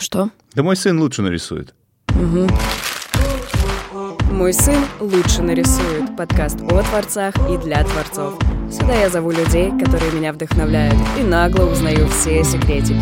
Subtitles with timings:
[0.00, 0.30] Что?
[0.54, 1.74] Да мой сын лучше нарисует.
[2.08, 2.48] Угу.
[4.32, 6.16] Мой сын лучше нарисует.
[6.16, 8.38] Подкаст о творцах и для творцов.
[8.72, 12.96] Сюда я зову людей, которые меня вдохновляют, и нагло узнаю все секретики.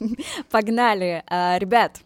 [0.50, 1.22] Погнали!
[1.28, 2.00] А, ребят,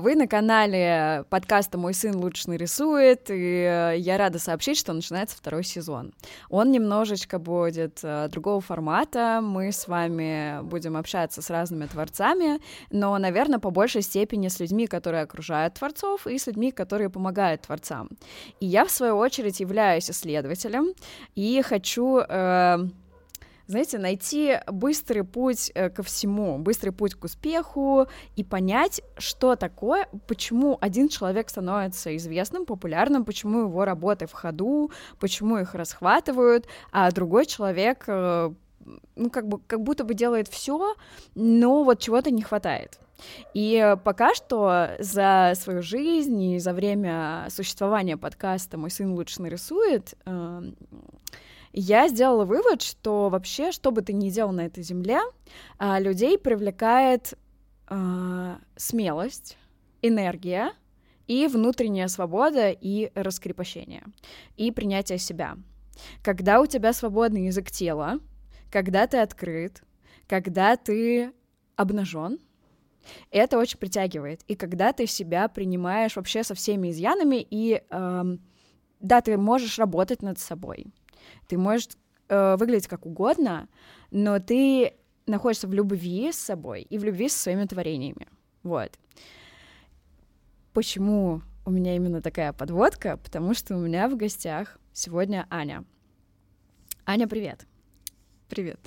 [0.00, 5.38] вы на канале подкаста «Мой сын лучше нарисует», и э, я рада сообщить, что начинается
[5.38, 6.12] второй сезон.
[6.50, 12.60] Он немножечко будет э, другого формата, мы с вами будем общаться с разными творцами,
[12.90, 17.62] но, наверное, по большей степени с людьми, которые окружают творцов, и с людьми, которые помогают
[17.62, 18.10] творцам.
[18.60, 20.92] И я, в свою очередь, являюсь исследователем,
[21.34, 22.18] и хочу...
[22.18, 22.86] Э,
[23.70, 28.06] знаете, найти быстрый путь э, ко всему, быстрый путь к успеху
[28.36, 34.90] и понять, что такое, почему один человек становится известным, популярным, почему его работы в ходу,
[35.18, 38.52] почему их расхватывают, а другой человек э,
[39.16, 40.94] ну, как бы, как будто бы делает все,
[41.34, 42.98] но вот чего-то не хватает.
[43.54, 50.14] И пока что за свою жизнь и за время существования подкаста «Мой сын лучше нарисует»
[50.24, 50.74] эм,
[51.72, 55.20] я сделала вывод, что вообще, что бы ты ни делал на этой земле,
[55.78, 57.34] а, людей привлекает
[57.88, 59.56] э, смелость,
[60.02, 60.72] энергия
[61.26, 64.02] и внутренняя свобода и раскрепощение,
[64.56, 65.56] и принятие себя.
[66.22, 68.18] Когда у тебя свободный язык тела,
[68.70, 69.82] когда ты открыт,
[70.26, 71.32] когда ты
[71.76, 72.38] обнажен,
[73.30, 74.42] это очень притягивает.
[74.48, 78.24] И когда ты себя принимаешь вообще со всеми изъянами, и э,
[79.00, 80.86] да, ты можешь работать над собой,
[81.48, 81.88] ты можешь
[82.28, 83.68] э, выглядеть как угодно,
[84.10, 84.94] но ты
[85.26, 88.28] находишься в любви с собой и в любви со своими творениями.
[88.62, 88.98] Вот.
[90.72, 93.16] Почему у меня именно такая подводка?
[93.16, 95.84] Потому что у меня в гостях сегодня Аня.
[97.06, 97.66] Аня, привет.
[98.48, 98.80] Привет.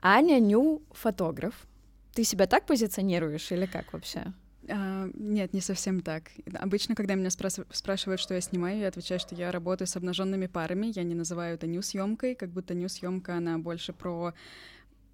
[0.00, 1.66] Аня Ню фотограф.
[2.14, 4.32] Ты себя так позиционируешь или как вообще?
[4.68, 6.30] А, нет, не совсем так.
[6.54, 10.46] Обычно, когда меня спрас- спрашивают, что я снимаю, я отвечаю, что я работаю с обнаженными
[10.46, 10.92] парами.
[10.94, 14.34] Я не называю это нью-съемкой, как будто нью-съемка она больше про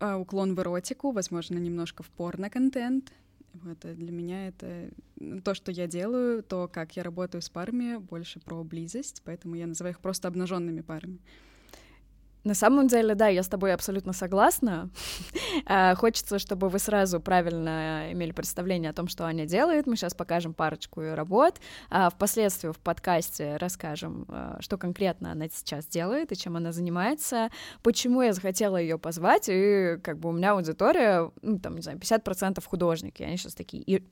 [0.01, 3.13] а, уклон в эротику, возможно, немножко в порно-контент.
[3.55, 4.91] Вот, а для меня это
[5.43, 9.67] то, что я делаю, то, как я работаю с парами, больше про близость, поэтому я
[9.67, 11.19] называю их просто обнаженными парами.
[12.49, 14.89] На самом деле, да, я с тобой абсолютно согласна.
[15.67, 19.87] А, хочется, чтобы вы сразу правильно имели представление о том, что Аня делает.
[19.87, 21.57] Мы сейчас покажем парочку ее работ.
[21.91, 27.51] А впоследствии в подкасте расскажем, а, что конкретно она сейчас делает и чем она занимается,
[27.83, 31.99] почему я захотела ее позвать, и как бы у меня аудитория, ну, там, не знаю,
[31.99, 33.23] 50% художники.
[33.23, 34.03] Они сейчас такие, и,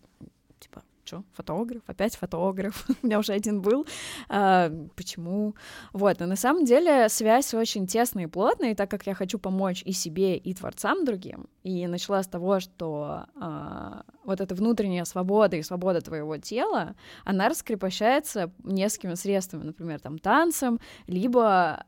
[0.59, 3.87] типа, что, фотограф, опять фотограф, у меня уже один был,
[4.29, 5.55] а, почему?
[5.93, 9.39] Вот, но на самом деле связь очень тесная и плотная, и так как я хочу
[9.39, 15.05] помочь и себе, и творцам другим, и начала с того, что а, вот эта внутренняя
[15.05, 21.85] свобода и свобода твоего тела, она раскрепощается несколькими средствами, например, там, танцем, либо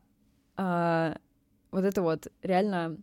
[0.56, 1.16] а,
[1.70, 2.96] вот это вот реально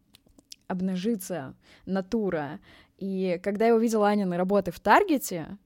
[0.68, 1.56] обнажиться,
[1.86, 2.60] натура.
[2.98, 5.58] И когда я увидела Анины работы в Таргете,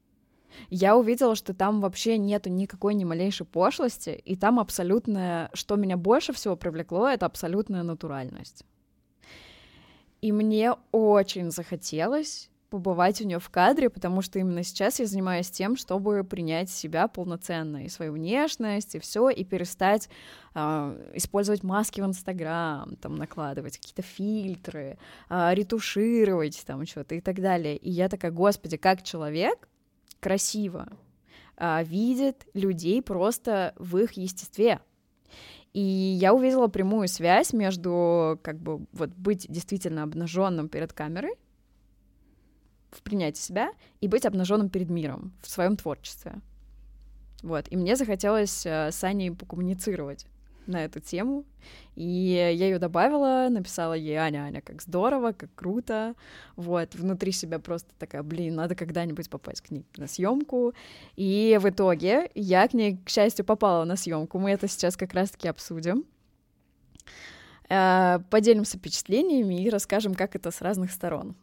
[0.69, 5.97] я увидела, что там вообще нету никакой ни малейшей пошлости, и там абсолютная, что меня
[5.97, 8.63] больше всего привлекло, это абсолютная натуральность.
[10.21, 15.49] И мне очень захотелось побывать у нее в кадре, потому что именно сейчас я занимаюсь
[15.49, 20.09] тем, чтобы принять себя полноценно и свою внешность и все, и перестать
[20.53, 24.97] э, использовать маски в Инстаграм, там накладывать какие-то фильтры,
[25.29, 27.75] э, ретушировать там что-то и так далее.
[27.75, 29.67] И я такая, господи, как человек
[30.19, 30.87] красиво
[31.57, 34.79] а, видит людей просто в их естестве.
[35.73, 41.35] И я увидела прямую связь между как бы вот быть действительно обнаженным перед камерой
[42.91, 43.71] в принятии себя
[44.01, 46.41] и быть обнаженным перед миром в своем творчестве.
[47.43, 47.65] Вот.
[47.69, 50.25] И мне захотелось э, с Аней покоммуницировать
[50.69, 51.43] на эту тему.
[51.95, 56.15] И я ее добавила, написала ей Аня, Аня, как здорово, как круто.
[56.55, 60.73] Вот, внутри себя просто такая, блин, надо когда-нибудь попасть к ней на съемку.
[61.17, 64.39] И в итоге я к ней, к счастью, попала на съемку.
[64.39, 66.05] Мы это сейчас как раз-таки обсудим.
[67.69, 71.35] Э, поделимся впечатлениями и расскажем, как это с разных сторон.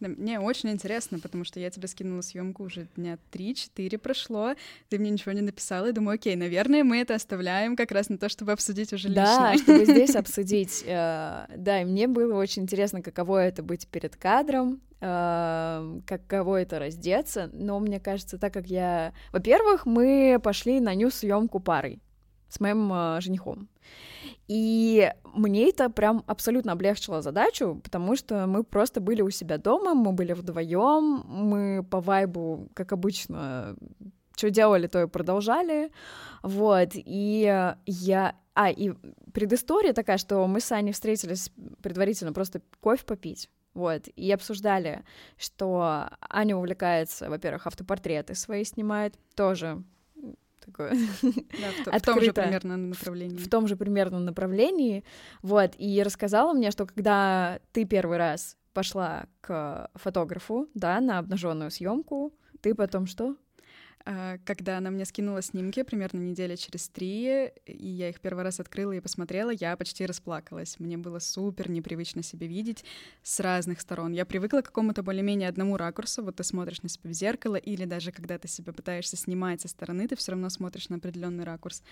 [0.00, 4.54] Да, мне очень интересно, потому что я тебе скинула съемку уже дня 3-4 прошло,
[4.88, 8.18] ты мне ничего не написала, и думаю, окей, наверное, мы это оставляем как раз на
[8.18, 9.24] то, чтобы обсудить уже лично.
[9.24, 10.84] Да, чтобы здесь обсудить.
[10.86, 16.78] Э, да, и мне было очень интересно, каково это быть перед кадром, э, каково это
[16.78, 19.12] раздеться, но мне кажется, так как я...
[19.32, 22.00] Во-первых, мы пошли на ню съемку парой.
[22.48, 23.68] с моим э, женихом.
[24.48, 29.94] И мне это прям абсолютно облегчило задачу, потому что мы просто были у себя дома,
[29.94, 33.76] мы были вдвоем, мы по вайбу, как обычно,
[34.34, 35.92] что делали, то и продолжали,
[36.42, 38.36] вот, и я...
[38.54, 38.92] А, и
[39.32, 45.04] предыстория такая, что мы с Аней встретились предварительно просто кофе попить, вот, и обсуждали,
[45.36, 49.84] что Аня увлекается, во-первых, автопортреты свои снимает, тоже
[50.68, 50.90] такое
[51.22, 53.36] да, в, в том же примерно направлении.
[53.36, 55.04] В том же примерно направлении,
[55.42, 61.70] вот, и рассказала мне, что когда ты первый раз пошла к фотографу, да, на обнаженную
[61.70, 63.36] съемку, ты потом что?
[64.10, 68.58] А, когда она мне скинула снимки примерно неделя через три, и я их первый раз
[68.58, 70.80] открыла и посмотрела, я почти расплакалась.
[70.80, 72.86] Мне было супер непривычно себя видеть
[73.22, 74.12] с разных сторон.
[74.12, 77.84] Я привыкла к какому-то более-менее одному ракурсу, вот ты смотришь на себя в зеркало, или
[77.84, 81.82] даже когда ты себя пытаешься снимать со стороны, ты все равно смотришь на определенный ракурс.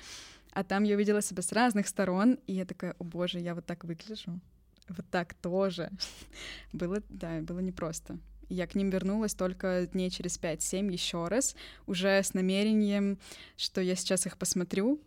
[0.53, 3.67] А там я увидела себя с разных сторон, и я такая, о боже, я вот
[3.67, 4.41] так выгляжу.
[4.89, 5.91] Вот так тоже.
[6.73, 8.19] было, да, было непросто.
[8.49, 11.57] Я к ним вернулась только дней через 5-7 еще раз,
[11.87, 13.19] уже с намерением,
[13.57, 15.01] что я сейчас их посмотрю.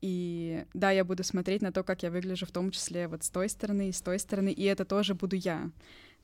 [0.00, 3.30] И да, я буду смотреть на то, как я выгляжу, в том числе вот с
[3.30, 5.70] той стороны и с той стороны, и это тоже буду я.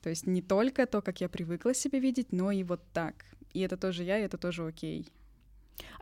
[0.01, 3.25] То есть не только то, как я привыкла себя видеть, но и вот так.
[3.53, 5.07] И это тоже я, и это тоже окей.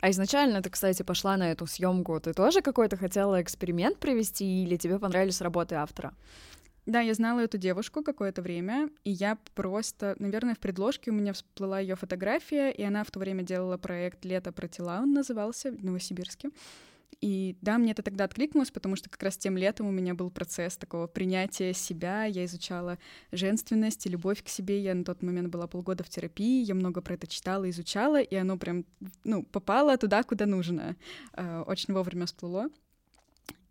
[0.02, 2.20] А изначально ты, кстати, пошла на эту съемку.
[2.20, 6.14] Ты тоже какой-то хотела эксперимент провести, или тебе понравились работы автора?
[6.88, 11.32] Да, я знала эту девушку какое-то время, и я просто, наверное, в предложке у меня
[11.34, 15.72] всплыла ее фотография, и она в то время делала проект «Лето про тела», он назывался,
[15.72, 16.50] в Новосибирске.
[17.20, 20.32] И да, мне это тогда откликнулось, потому что как раз тем летом у меня был
[20.32, 22.98] процесс такого принятия себя, я изучала
[23.32, 27.02] женственность и любовь к себе, я на тот момент была полгода в терапии, я много
[27.02, 28.86] про это читала, изучала, и оно прям,
[29.24, 30.96] ну, попало туда, куда нужно.
[31.34, 32.70] Э, очень вовремя всплыло.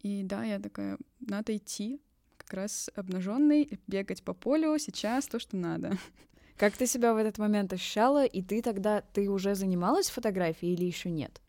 [0.03, 2.01] И да, я такая, надо идти,
[2.51, 5.97] как раз обнаженный, бегать по полю сейчас то, что надо.
[6.57, 10.85] Как ты себя в этот момент ощущала, и ты тогда, ты уже занималась фотографией или
[10.85, 11.41] еще нет?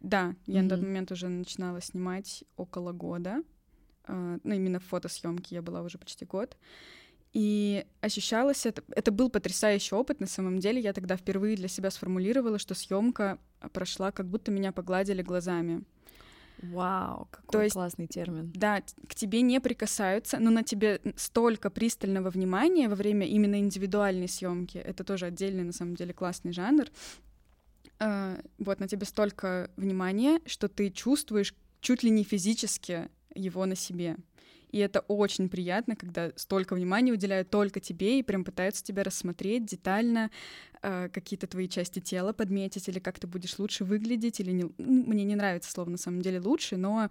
[0.00, 0.62] Да, я mm-hmm.
[0.62, 3.42] на тот момент уже начинала снимать около года.
[4.06, 6.56] Uh, ну, именно в фотосъемке я была уже почти год.
[7.32, 8.84] И ощущалось это...
[8.90, 10.80] Это был потрясающий опыт, на самом деле.
[10.80, 13.38] Я тогда впервые для себя сформулировала, что съемка
[13.72, 15.82] прошла, как будто меня погладили глазами.
[16.72, 18.52] Вау, какой То есть, классный термин.
[18.54, 24.28] Да, к тебе не прикасаются, но на тебе столько пристального внимания во время именно индивидуальной
[24.28, 24.78] съемки.
[24.78, 26.86] Это тоже отдельный, на самом деле, классный жанр.
[28.00, 33.76] Uh, вот на тебе столько внимания, что ты чувствуешь чуть ли не физически его на
[33.76, 34.16] себе.
[34.74, 39.66] И это очень приятно, когда столько внимания уделяют только тебе и прям пытаются тебя рассмотреть
[39.66, 40.32] детально,
[40.82, 44.64] э, какие-то твои части тела подметить, или как ты будешь лучше выглядеть, или не...
[44.64, 47.08] Ну, мне не нравится слово на самом деле лучше, но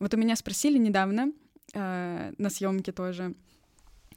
[0.00, 1.32] вот у меня спросили недавно
[1.72, 3.34] э, на съемке тоже,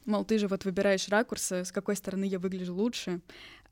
[0.04, 3.22] мол, ты же вот выбираешь ракурсы, с какой стороны я выгляжу лучше.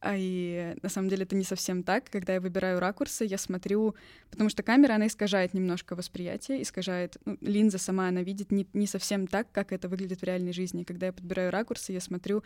[0.00, 2.08] А и на самом деле это не совсем так.
[2.10, 3.96] Когда я выбираю ракурсы, я смотрю,
[4.30, 8.86] потому что камера, она искажает немножко восприятие, искажает, ну, линза сама, она видит не, не
[8.86, 10.84] совсем так, как это выглядит в реальной жизни.
[10.84, 12.44] Когда я подбираю ракурсы, я смотрю,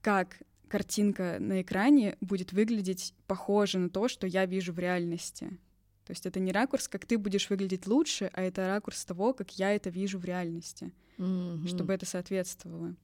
[0.00, 0.38] как
[0.68, 5.58] картинка на экране будет выглядеть похоже на то, что я вижу в реальности.
[6.04, 9.58] То есть это не ракурс, как ты будешь выглядеть лучше, а это ракурс того, как
[9.58, 11.66] я это вижу в реальности, mm-hmm.
[11.68, 12.94] чтобы это соответствовало.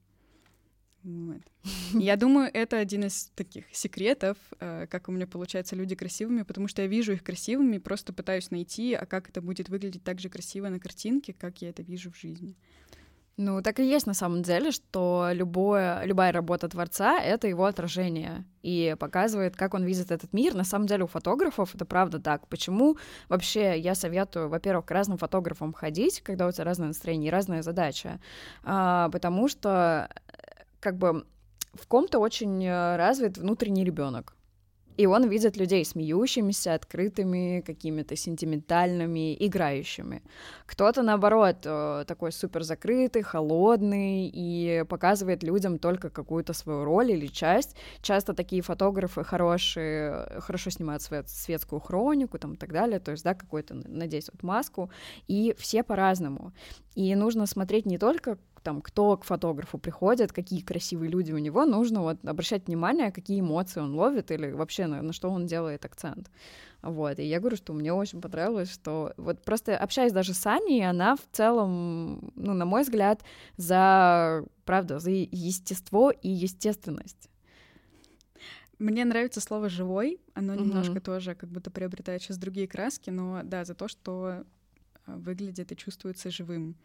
[1.05, 1.41] Вот.
[1.93, 6.67] Я думаю, это один из таких секретов, э, как у меня получаются люди красивыми, потому
[6.67, 10.29] что я вижу их красивыми, просто пытаюсь найти, а как это будет выглядеть так же
[10.29, 12.55] красиво на картинке, как я это вижу в жизни.
[13.37, 18.45] Ну, так и есть на самом деле, что любое, любая работа творца— это его отражение
[18.61, 20.53] и показывает, как он видит этот мир.
[20.55, 22.47] На самом деле у фотографов это правда так.
[22.47, 22.97] Почему
[23.27, 27.61] вообще я советую, во-первых, к разным фотографам ходить, когда у тебя разное настроение и разная
[27.61, 28.21] задача?
[28.63, 30.09] А, потому что
[30.85, 31.25] как бы
[31.73, 34.35] в ком-то очень э, развит внутренний ребенок.
[34.97, 40.21] И он видит людей смеющимися, открытыми, какими-то сентиментальными, играющими.
[40.67, 47.27] Кто-то, наоборот, э, такой супер закрытый, холодный и показывает людям только какую-то свою роль или
[47.27, 47.75] часть.
[48.01, 53.23] Часто такие фотографы хорошие, хорошо снимают свет, светскую хронику там, и так далее, то есть,
[53.23, 54.91] да, какую-то, надеюсь, вот маску.
[55.27, 56.53] И все по-разному.
[56.93, 61.65] И нужно смотреть не только там, кто к фотографу приходит, какие красивые люди у него,
[61.65, 65.85] нужно вот обращать внимание, какие эмоции он ловит или вообще на, на что он делает
[65.85, 66.31] акцент.
[66.81, 70.83] Вот, и я говорю, что мне очень понравилось, что вот просто общаясь даже с Аней,
[70.83, 73.21] она в целом, ну, на мой взгляд,
[73.55, 77.29] за, правда, за естество и естественность.
[78.79, 80.59] Мне нравится слово «живой», оно mm-hmm.
[80.59, 84.43] немножко тоже как будто приобретает сейчас другие краски, но да, за то, что
[85.05, 86.75] выглядит и чувствуется живым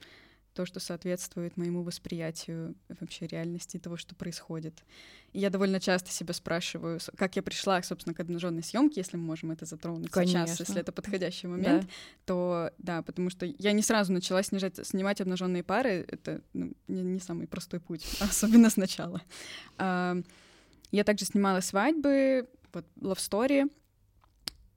[0.61, 4.85] то, что соответствует моему восприятию вообще реальности того, что происходит.
[5.33, 9.23] И я довольно часто себя спрашиваю, как я пришла, собственно, к обнаженной съемке, если мы
[9.23, 10.47] можем это затронуть Конечно.
[10.47, 11.89] сейчас, если это подходящий момент, да.
[12.27, 17.03] то да, потому что я не сразу начала снижать, снимать обнаженные пары, это ну, не,
[17.05, 19.23] не самый простой путь, особенно сначала.
[19.79, 23.71] Я также снимала свадьбы, вот Love Story,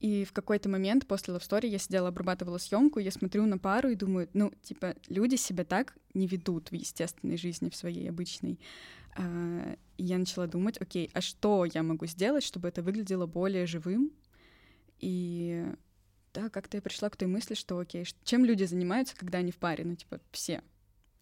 [0.04, 3.88] и в какой-то момент после Love Story я сидела, обрабатывала съемку, я смотрю на пару
[3.88, 8.60] и думаю, ну, типа, люди себя так не ведут в естественной жизни, в своей обычной.
[9.16, 13.66] А, и я начала думать, окей, а что я могу сделать, чтобы это выглядело более
[13.66, 14.12] живым?
[15.00, 15.66] И
[16.34, 19.58] да, как-то я пришла к той мысли, что окей, чем люди занимаются, когда они в
[19.58, 19.86] паре?
[19.86, 20.62] Ну, типа, все.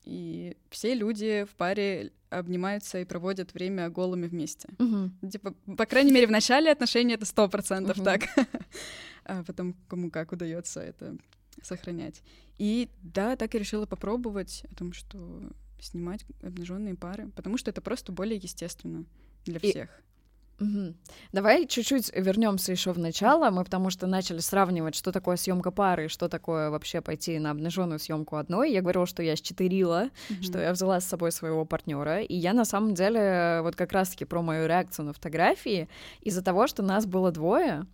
[0.04, 4.70] И все люди в паре обнимаются и проводят время голыми вместе.
[4.80, 5.30] Угу.
[5.30, 8.06] Типа, по крайней мере, в начале отношений это сто процентов угу.
[8.06, 8.22] так.
[9.26, 11.18] а потом кому как удается это
[11.62, 12.22] сохранять.
[12.58, 17.82] И да, так и решила попробовать о том, что снимать обнаженные пары, потому что это
[17.82, 19.06] просто более естественно
[19.46, 19.90] для всех.
[20.62, 20.94] Угу.
[21.34, 23.50] Давай чуть-чуть вернемся еще в начало.
[23.50, 28.00] Мы потому что начали сравнивать, что такое съемка пары, что такое вообще пойти на обнаженную
[28.00, 28.72] съемку одной.
[28.72, 30.44] Я говорила, что я счетырила, угу.
[30.44, 32.22] что я взяла с собой своего партнера.
[32.22, 35.90] И я на самом деле вот как раз-таки про мою реакцию на фотографии
[36.22, 37.88] из-за того, что нас было двое.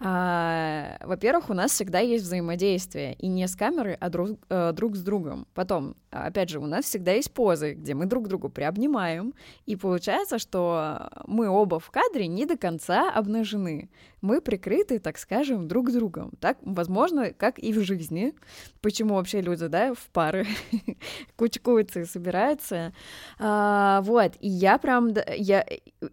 [0.00, 4.96] А, во-первых, у нас всегда есть взаимодействие, и не с камерой, а друг, э, друг
[4.96, 5.46] с другом.
[5.54, 9.34] Потом, опять же, у нас всегда есть позы, где мы друг другу приобнимаем,
[9.66, 13.90] и получается, что мы оба в кадре не до конца обнажены.
[14.20, 16.32] Мы прикрыты, так скажем, друг другом.
[16.40, 18.34] Так, возможно, как и в жизни.
[18.80, 20.46] Почему вообще люди, да, в пары
[21.36, 22.92] кучкуются и собираются.
[23.38, 25.64] А, вот, и я прям, я,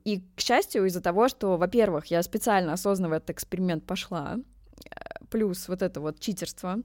[0.03, 4.89] и, к счастью, из-за того, что, во-первых, я специально осознанно в этот эксперимент пошла, э,
[5.29, 6.77] плюс вот это вот читерство,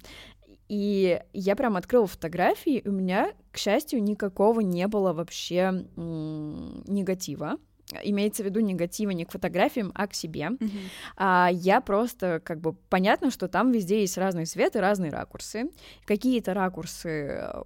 [0.70, 7.56] и я прям открыла фотографии, и у меня, к счастью, никакого не было вообще негатива.
[8.04, 10.50] Имеется в виду негатива не к фотографиям, а к себе.
[10.50, 10.70] Mm-hmm.
[11.16, 15.70] А, я просто, как бы, понятно, что там везде есть разные цветы, разные ракурсы.
[16.04, 17.62] Какие-то ракурсы э,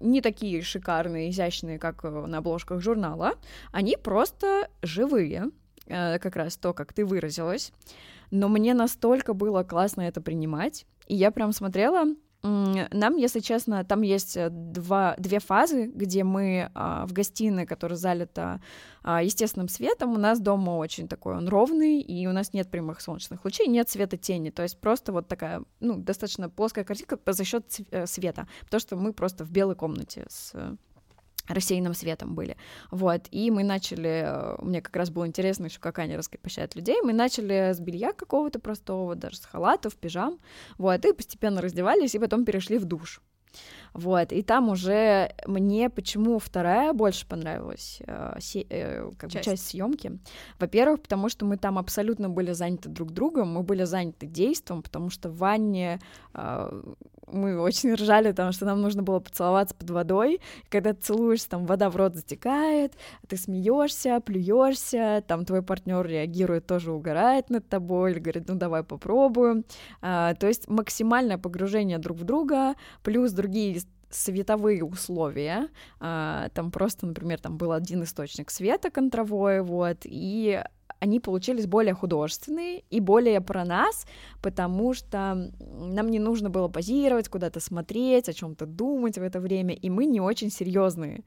[0.00, 3.34] не такие шикарные, изящные, как э, на обложках журнала,
[3.70, 5.52] они просто живые,
[5.86, 7.72] Э, как раз то, как ты выразилась.
[8.30, 12.06] Но мне настолько было классно это принимать, и я прям смотрела,
[12.42, 17.96] нам, если честно, там есть э, два, две фазы, где мы а, в гостиной, которая
[17.96, 18.60] залита
[19.04, 23.00] а, естественным светом, у нас дома очень такой, он ровный, и у нас нет прямых
[23.00, 27.44] солнечных лучей, нет света тени, то есть просто вот такая, ну, достаточно плоская картинка за
[27.44, 30.52] счет э, света, потому что мы просто в белой комнате с
[31.48, 32.56] рассеянным светом были.
[32.90, 37.00] Вот, и мы начали, э, мне как раз было интересно еще, как они раскрепощают людей,
[37.02, 40.38] мы начали с белья какого-то простого, даже с халатов, пижам,
[40.78, 43.20] вот, и постепенно раздевались, и потом перешли в душ.
[43.92, 49.46] Вот, и там уже мне почему вторая больше понравилась э, се, э, как часть.
[49.46, 50.18] бы часть съемки.
[50.58, 55.10] Во-первых, потому что мы там абсолютно были заняты друг другом, мы были заняты действом, потому
[55.10, 56.00] что в ванне
[56.32, 56.82] э,
[57.32, 60.34] мы очень ржали, потому что нам нужно было поцеловаться под водой.
[60.34, 62.94] И когда ты целуешься, там вода в рот затекает,
[63.28, 68.84] ты смеешься, плюешься, там твой партнер реагирует, тоже угорает над тобой, или говорит, ну давай
[68.84, 69.64] попробуем.
[70.00, 75.68] А, то есть максимальное погружение друг в друга, плюс другие световые условия.
[75.98, 80.62] А, там просто, например, там был один источник света контровой, вот, и
[81.02, 84.06] они получились более художественные и более про нас,
[84.40, 89.74] потому что нам не нужно было позировать, куда-то смотреть, о чем-то думать в это время,
[89.74, 91.24] и мы не очень серьезные.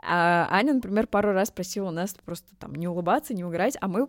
[0.00, 4.06] А Аня, например, пару раз просила нас просто там не улыбаться, не угорать, а мы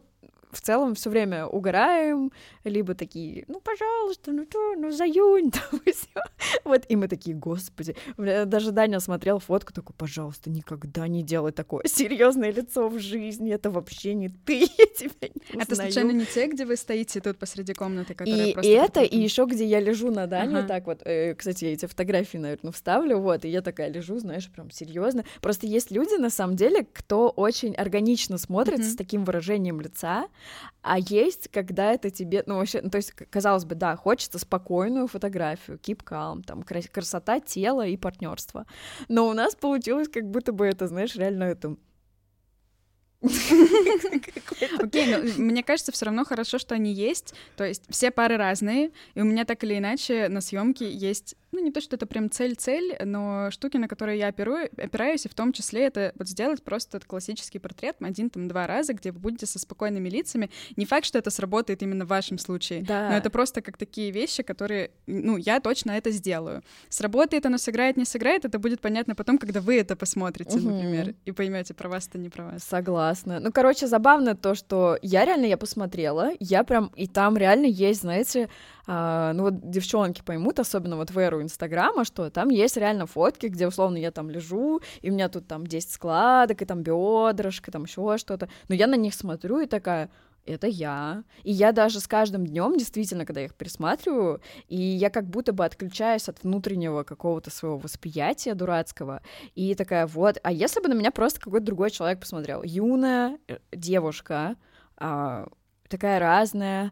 [0.58, 2.32] в целом все время угораем,
[2.64, 6.22] либо такие, ну, пожалуйста, ну что, ну, заюнь, там, и все.
[6.64, 7.96] Вот, и мы такие, господи.
[8.18, 13.70] Даже Даня смотрел фотку, такой, пожалуйста, никогда не делай такое серьезное лицо в жизни, это
[13.70, 17.74] вообще не ты, я тебя не Это случайно не те, где вы стоите тут посреди
[17.74, 18.72] комнаты, которая и, просто...
[18.72, 20.68] И это, и еще где я лежу на Дане, ага.
[20.68, 24.50] так вот, э, кстати, я эти фотографии, наверное, вставлю, вот, и я такая лежу, знаешь,
[24.50, 25.24] прям серьезно.
[25.42, 28.94] Просто есть люди, на самом деле, кто очень органично смотрит mm-hmm.
[28.94, 30.28] с таким выражением лица,
[30.82, 35.08] а есть, когда это тебе, ну, вообще, ну, то есть, казалось бы, да, хочется спокойную
[35.08, 38.66] фотографию, keep calm, там, красота тела и партнерство.
[39.08, 41.76] Но у нас получилось, как будто бы это, знаешь, реально это
[44.80, 47.34] Окей, но мне кажется, все равно хорошо, что они есть.
[47.56, 51.64] То есть все пары разные, и у меня так или иначе на съемке есть ну,
[51.64, 55.34] не то, что это прям цель-цель, но штуки, на которые я оперую, опираюсь, и в
[55.34, 59.20] том числе это вот сделать просто этот классический портрет один, там, два раза, где вы
[59.20, 60.50] будете со спокойными лицами.
[60.76, 63.10] Не факт, что это сработает именно в вашем случае, да.
[63.10, 66.64] но это просто как такие вещи, которые, ну, я точно это сделаю.
[66.90, 70.70] Сработает оно, сыграет, не сыграет, это будет понятно потом, когда вы это посмотрите, угу.
[70.70, 72.64] например, и поймете, про вас это не про вас.
[72.64, 73.40] Согласна.
[73.40, 78.02] Ну, короче, забавно то, что я реально, я посмотрела, я прям, и там реально есть,
[78.02, 78.50] знаете,
[78.88, 83.48] а, ну вот девчонки поймут, особенно вот в эру Инстаграма, что там есть реально фотки,
[83.48, 87.72] где условно я там лежу, и у меня тут там 10 складок, и там бедрышко,
[87.72, 88.48] там еще что-то.
[88.70, 90.10] Но я на них смотрю и такая,
[90.46, 91.24] это я.
[91.44, 95.66] И я даже с каждым днем, действительно, когда их пересматриваю, и я как будто бы
[95.66, 99.22] отключаюсь от внутреннего какого-то своего восприятия дурацкого,
[99.56, 102.64] и такая, вот, а если бы на меня просто какой-то другой человек посмотрел?
[102.64, 104.56] Юная э, девушка,
[104.96, 105.48] а,
[105.90, 106.92] такая разная,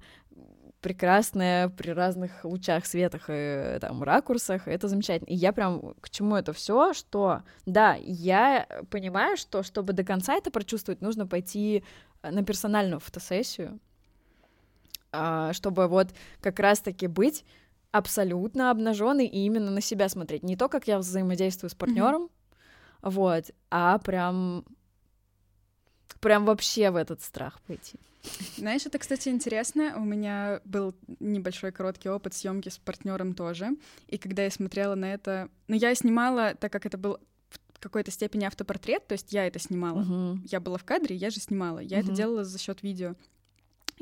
[0.85, 5.29] прекрасная при разных лучах, светах и там ракурсах, это замечательно.
[5.29, 10.35] И я прям к чему это все, что да, я понимаю, что чтобы до конца
[10.35, 11.83] это прочувствовать, нужно пойти
[12.21, 13.79] на персональную фотосессию,
[15.11, 17.45] а, чтобы вот как раз-таки быть
[17.91, 20.43] абсолютно обнаженной и именно на себя смотреть.
[20.43, 23.09] Не то, как я взаимодействую с партнером, mm-hmm.
[23.09, 24.63] вот, а прям
[26.25, 27.99] прям вообще в этот страх пойти.
[28.57, 29.93] Знаешь, это, кстати, интересно.
[29.95, 33.77] У меня был небольшой короткий опыт съемки с партнером тоже.
[34.07, 37.19] И когда я смотрела на это, ну, я снимала, так как это был
[37.73, 40.01] в какой-то степени автопортрет, то есть я это снимала.
[40.01, 40.39] Uh-huh.
[40.49, 41.77] Я была в кадре, я же снимала.
[41.77, 42.05] Я uh-huh.
[42.05, 43.13] это делала за счет видео.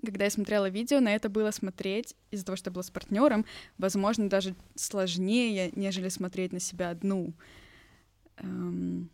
[0.01, 3.45] Когда я смотрела видео, на это было смотреть из-за того, что я была с партнером,
[3.77, 7.33] возможно, даже сложнее, нежели смотреть на себя одну.
[8.37, 9.09] Эм,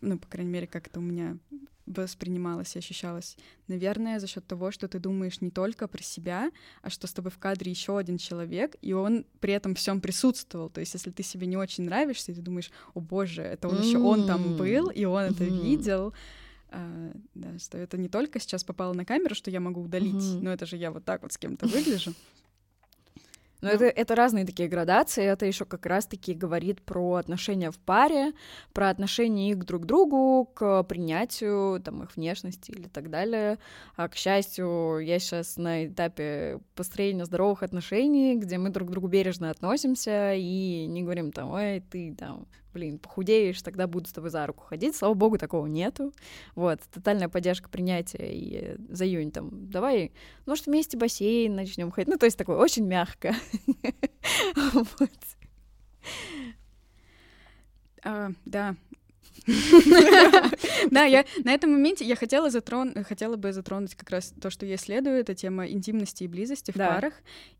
[0.00, 1.36] ну, по крайней мере, как это у меня
[1.86, 3.36] воспринималось и ощущалось.
[3.68, 6.50] Наверное, за счет того, что ты думаешь не только про себя,
[6.82, 10.68] а что с тобой в кадре еще один человек, и он при этом всем присутствовал.
[10.68, 13.80] То есть, если ты себе не очень нравишься, и ты думаешь, о боже, это он
[13.80, 16.12] еще он там был, и он это видел.
[16.70, 20.52] А, да, что это не только сейчас попало на камеру, что я могу удалить, но
[20.52, 22.12] это же я вот так вот с кем-то выгляжу.
[23.60, 23.74] Но ну.
[23.74, 28.32] это, это разные такие градации, это еще как раз-таки говорит про отношения в паре,
[28.72, 33.58] про отношения их друг к другу, к принятию там, их внешности или так далее.
[33.96, 39.08] А, к счастью, я сейчас на этапе построения здоровых отношений, где мы друг к другу
[39.08, 44.28] бережно относимся и не говорим там, ой, ты там блин, похудеешь, тогда буду с тобой
[44.28, 44.94] за руку ходить.
[44.94, 46.12] Слава богу, такого нету.
[46.54, 50.12] Вот, тотальная поддержка принятия и за июнь там, давай,
[50.44, 52.12] может, вместе бассейн начнем ходить.
[52.12, 53.34] Ну, то есть такое очень мягко.
[58.08, 58.76] А, да,
[60.90, 64.66] Да, я на этом моменте я хотела затрон, хотела бы затронуть как раз то, что
[64.66, 67.14] я исследую, это тема интимности и близости в парах,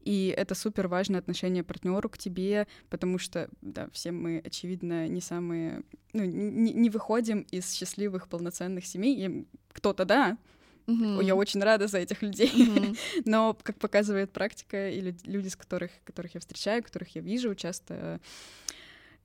[0.05, 5.21] и это супер важное отношение партнеру к тебе, потому что, да, все мы, очевидно, не
[5.21, 10.39] самые, ну, не, выходим из счастливых полноценных семей, кто-то да,
[10.87, 11.25] Uh-huh.
[11.25, 12.53] Я очень рада за этих людей.
[12.55, 12.97] Uh-huh.
[13.25, 18.21] Но, как показывает практика, и люди, с которых, которых я встречаю, которых я вижу, часто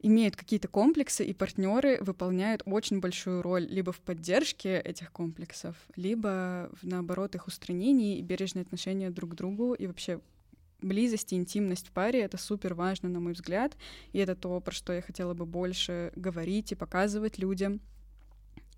[0.02, 6.70] имеют какие-то комплексы, и партнеры выполняют очень большую роль либо в поддержке этих комплексов, либо
[6.82, 9.74] в, наоборот их устранении и бережное отношение друг к другу.
[9.74, 10.20] И вообще
[10.82, 13.78] близость и интимность в паре— это супер важно, на мой взгляд,
[14.14, 17.80] и это то, про что я хотела бы больше говорить и показывать людям—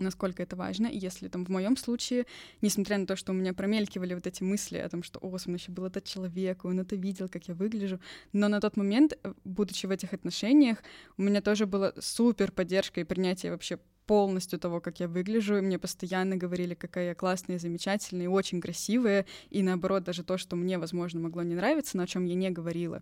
[0.03, 0.87] насколько это важно.
[0.87, 2.25] И если там в моем случае,
[2.61, 5.49] несмотря на то, что у меня промелькивали вот эти мысли о том, что, о, со
[5.49, 7.99] мной еще был этот человек, он это видел, как я выгляжу,
[8.33, 10.77] но на тот момент, э, будучи в этих отношениях,
[11.17, 15.61] у меня тоже была супер поддержка и принятие вообще полностью того, как я выгляжу, и
[15.61, 20.55] мне постоянно говорили, какая я классная, замечательная и очень красивая, и наоборот, даже то, что
[20.55, 23.01] мне, возможно, могло не нравиться, но о чем я не говорила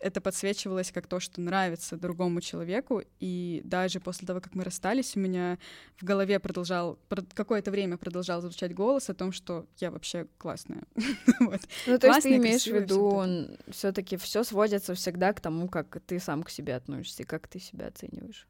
[0.00, 5.16] это подсвечивалось как то, что нравится другому человеку, и даже после того, как мы расстались,
[5.16, 5.58] у меня
[5.96, 6.98] в голове продолжал,
[7.34, 10.84] какое-то время продолжал звучать голос о том, что я вообще классная.
[11.40, 11.60] вот.
[11.86, 16.00] Ну, то есть ты имеешь в виду, все таки все сводится всегда к тому, как
[16.06, 18.46] ты сам к себе относишься, как ты себя оцениваешь?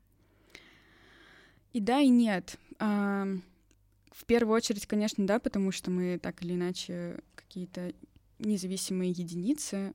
[1.72, 2.56] И да, и нет.
[2.78, 3.26] А,
[4.12, 7.92] в первую очередь, конечно, да, потому что мы так или иначе какие-то
[8.38, 9.94] независимые единицы,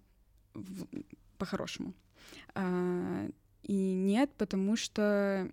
[1.38, 1.94] по-хорошему.
[2.54, 3.28] А,
[3.64, 5.50] и нет, потому что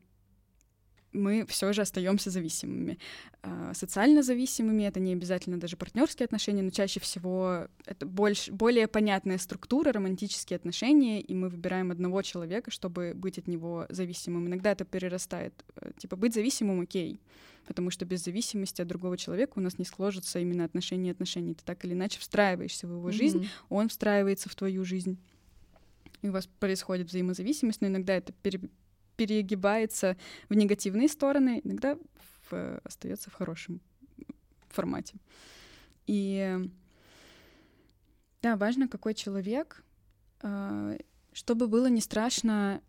[1.13, 2.99] мы все же остаемся зависимыми.
[3.43, 8.89] А, социально зависимыми это не обязательно даже партнерские отношения, но чаще всего это больше, более
[8.89, 14.49] понятная структура, романтические отношения, и мы выбираем одного человека, чтобы быть от него зависимым.
[14.49, 15.65] Иногда это перерастает.
[15.77, 17.21] Э, типа быть зависимым окей,
[17.67, 21.55] потому что без зависимости от другого человека у нас не сложится именно отношения отношений.
[21.55, 23.13] Ты так или иначе встраиваешься в его mm-hmm.
[23.13, 25.19] жизнь, он встраивается в твою жизнь.
[26.23, 28.61] И у вас происходит взаимозависимость, но иногда это пере,
[29.17, 30.17] перегибается
[30.49, 31.99] в негативные стороны, иногда
[32.51, 33.81] в, остается в хорошем
[34.69, 35.17] формате.
[36.07, 36.59] И
[38.41, 39.85] да, важно, какой человек,
[40.41, 40.97] а,
[41.33, 42.83] чтобы было не страшно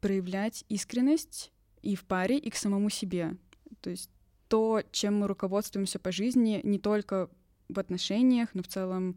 [0.00, 3.36] проявлять искренность и в паре, и к самому себе.
[3.80, 4.10] То есть
[4.48, 7.28] то, чем мы руководствуемся по жизни, не только
[7.68, 9.16] в отношениях, но в целом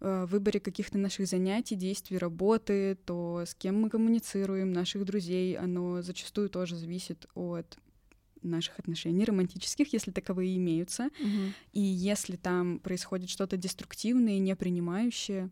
[0.00, 5.56] э, в выборе каких-то наших занятий, действий, работы, то, с кем мы коммуницируем, наших друзей,
[5.56, 7.78] оно зачастую тоже зависит от
[8.42, 11.06] наших отношений романтических, если таковые имеются.
[11.20, 11.52] Угу.
[11.72, 15.50] И если там происходит что-то деструктивное, непринимающее, а,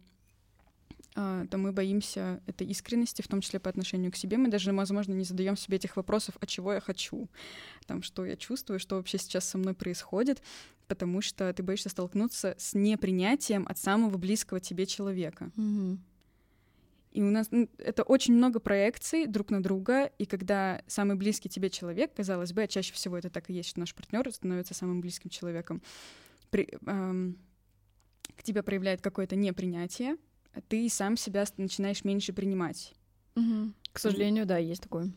[1.17, 4.37] то мы боимся этой искренности, в том числе по отношению к себе.
[4.37, 7.31] Мы даже, возможно, не задаем себе этих вопросов, а чего я хочу,
[7.87, 10.43] там, что я чувствую, что вообще сейчас со мной происходит,
[10.89, 15.51] потому что ты боишься столкнуться с непринятием от самого близкого тебе человека.
[15.57, 15.99] Угу.
[17.13, 21.49] И у нас ну, это очень много проекций друг на друга, и когда самый близкий
[21.49, 24.75] тебе человек, казалось бы, а чаще всего это так и есть, что наш партнер становится
[24.75, 25.81] самым близким человеком,
[26.51, 27.39] при, эм,
[28.37, 30.19] к тебе проявляет какое-то непринятие,
[30.61, 32.95] ты сам себя начинаешь меньше принимать.
[33.37, 33.73] Угу.
[33.93, 35.13] К сожалению, да, есть такое.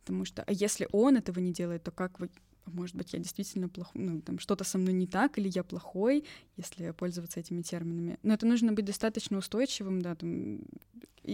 [0.00, 2.30] Потому что, а если он этого не делает, то как вы,
[2.72, 6.24] может быть, я действительно плохой, ну, там, что-то со мной не так, или я плохой,
[6.56, 8.18] если пользоваться этими терминами.
[8.22, 10.60] Но это нужно быть достаточно устойчивым, да, там,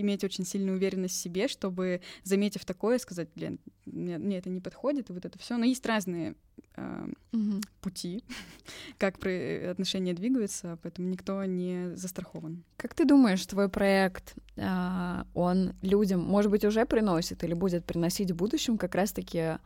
[0.01, 4.61] иметь очень сильную уверенность в себе, чтобы, заметив такое, сказать, блин, мне, мне это не
[4.61, 5.57] подходит, и вот это все.
[5.57, 6.35] Но есть разные
[6.77, 7.61] э, угу.
[7.81, 8.25] пути,
[8.99, 12.64] как отношения двигаются, поэтому никто не застрахован.
[12.77, 18.31] Как ты думаешь, твой проект, э, он людям, может быть, уже приносит или будет приносить
[18.31, 19.59] в будущем как раз-таки,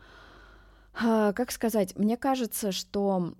[0.92, 3.34] как сказать, мне кажется, что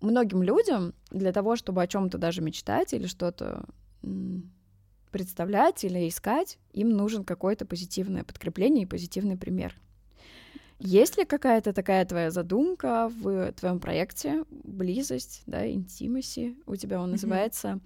[0.00, 3.64] многим людям для того, чтобы о чем-то даже мечтать или что-то
[5.10, 9.74] представлять или искать, им нужен какое-то позитивное подкрепление и позитивный пример.
[10.78, 17.10] Есть ли какая-то такая твоя задумка в твоем проекте, близость, да, интимаси, у тебя он
[17.10, 17.80] называется,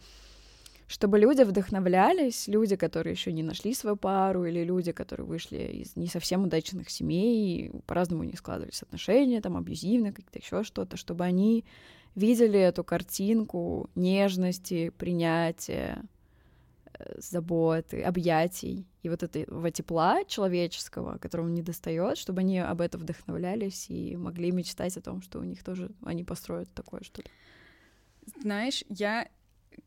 [0.94, 5.96] чтобы люди вдохновлялись, люди, которые еще не нашли свою пару, или люди, которые вышли из
[5.96, 11.64] не совсем удачных семей, по-разному не складывались отношения, там, абьюзивно, как-то еще что-то, чтобы они
[12.14, 16.04] видели эту картинку нежности, принятия,
[17.16, 23.90] заботы, объятий и вот этого тепла человеческого, которого не достает, чтобы они об этом вдохновлялись
[23.90, 27.28] и могли мечтать о том, что у них тоже они построят такое что-то.
[28.40, 29.28] Знаешь, я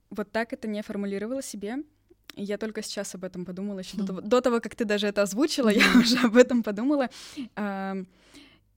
[0.09, 1.77] вот так это не формулировала себе.
[2.35, 3.99] Я только сейчас об этом подумала, еще mm.
[3.99, 5.77] до, того, до того, как ты даже это озвучила, mm.
[5.77, 7.09] я уже об этом подумала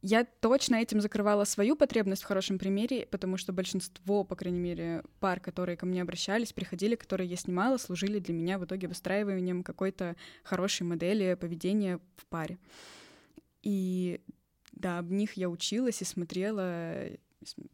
[0.03, 5.03] я точно этим закрывала свою потребность в хорошем примере, потому что большинство, по крайней мере,
[5.21, 9.63] пар, которые ко мне обращались, приходили, которые я снимала, служили для меня в итоге выстраиванием
[9.63, 12.59] какой-то хорошей модели поведения в паре.
[13.63, 14.21] И
[14.73, 16.95] да, об них я училась и смотрела,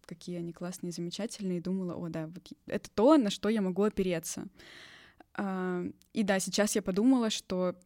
[0.04, 3.82] какие они классные, замечательные, и думала, о, да, вот это то, на что я могу
[3.82, 4.46] опереться.
[5.34, 7.76] А, и да, сейчас я подумала, что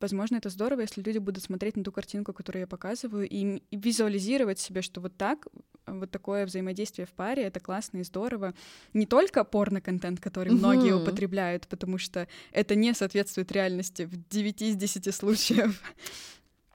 [0.00, 3.76] Возможно, это здорово, если люди будут смотреть на ту картинку, которую я показываю, и, и
[3.76, 5.48] визуализировать себе, что вот так,
[5.86, 8.54] вот такое взаимодействие в паре, это классно и здорово.
[8.92, 10.58] Не только порно-контент, который mm-hmm.
[10.58, 15.82] многие употребляют, потому что это не соответствует реальности в 9 из 10 случаев.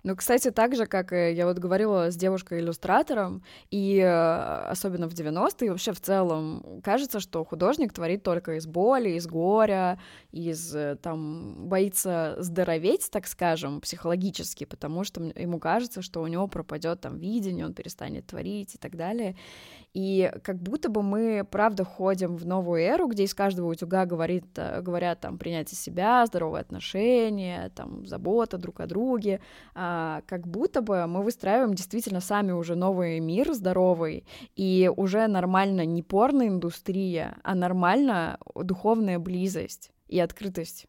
[0.06, 5.72] Ну, кстати, так же, как я вот говорила с девушкой-иллюстратором, и э, особенно в 90-е,
[5.72, 9.98] вообще в целом, кажется, что художник творит только из боли, из горя,
[10.34, 16.48] из, э, там, боится здороветь, так скажем, психологически, потому что ему кажется, что у него
[16.48, 19.38] пропадет там видение, он перестанет творить и так далее.
[19.94, 24.46] И как будто бы мы, правда, ходим в новую эру, где из каждого утюга говорит,
[24.58, 29.39] э, говорят там принятие себя, здоровые отношения, там забота друг о друге,
[29.76, 29.93] а,
[30.28, 34.26] как будто бы мы выстраиваем действительно сами уже новый мир здоровый,
[34.56, 40.88] и уже нормально не порно-индустрия, а нормально духовная близость и открытость.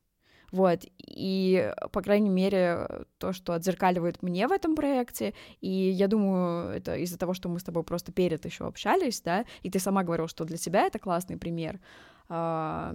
[0.53, 2.87] Вот, и, по крайней мере,
[3.19, 7.59] то, что отзеркаливает мне в этом проекте, и я думаю, это из-за того, что мы
[7.59, 11.01] с тобой просто перед еще общались, да, и ты сама говорила, что для тебя это
[11.01, 11.81] классный пример,
[12.29, 12.95] а,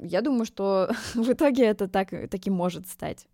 [0.00, 3.26] я думаю, что в итоге это так, таким может стать.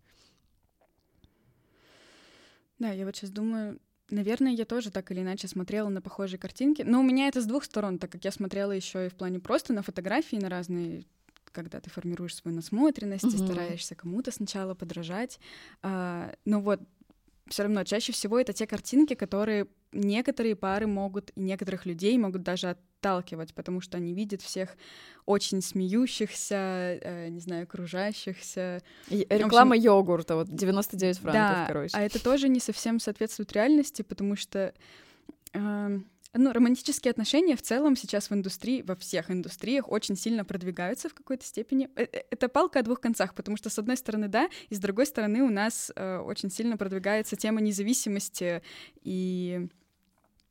[2.83, 6.83] Да, я вот сейчас думаю, Наверное, я тоже так или иначе смотрела на похожие картинки.
[6.83, 9.39] Но у меня это с двух сторон, так как я смотрела еще и в плане
[9.39, 11.05] просто на фотографии, на разные
[11.51, 13.45] когда ты формируешь свою насмотренность, mm-hmm.
[13.45, 15.39] стараешься кому-то сначала подражать.
[15.81, 16.81] А, но вот
[17.47, 22.43] все равно чаще всего это те картинки, которые некоторые пары могут, и некоторых людей могут
[22.43, 24.75] даже отталкивать, потому что они видят всех
[25.25, 26.55] очень смеющихся,
[27.01, 28.81] э, не знаю, кружащихся.
[29.09, 31.95] И реклама общем, йогурта, вот 99 франков, да, короче.
[31.95, 34.73] а это тоже не совсем соответствует реальности, потому что...
[35.53, 35.99] Э,
[36.35, 41.13] ну, романтические отношения в целом сейчас в индустрии, во всех индустриях очень сильно продвигаются в
[41.13, 41.89] какой-то степени.
[41.95, 44.79] Э, э, это палка о двух концах, потому что, с одной стороны, да, и с
[44.79, 48.63] другой стороны, у нас э, очень сильно продвигается тема независимости
[49.03, 49.67] и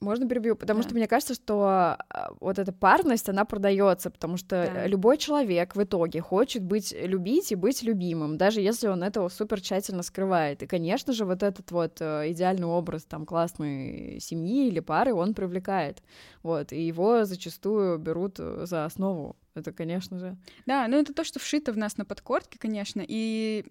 [0.03, 0.57] можно перебью?
[0.57, 0.89] Потому да.
[0.89, 4.87] что мне кажется, что а, вот эта парность, она продается, потому что да.
[4.87, 9.61] любой человек в итоге хочет быть любить и быть любимым, даже если он этого супер
[9.61, 10.63] тщательно скрывает.
[10.63, 15.35] И, конечно же, вот этот вот э, идеальный образ там классной семьи или пары, он
[15.35, 16.03] привлекает.
[16.43, 19.37] Вот, и его зачастую берут э, за основу.
[19.55, 20.37] Это, конечно же.
[20.67, 23.65] Да, ну это то, что вшито в нас на подкорке, конечно, и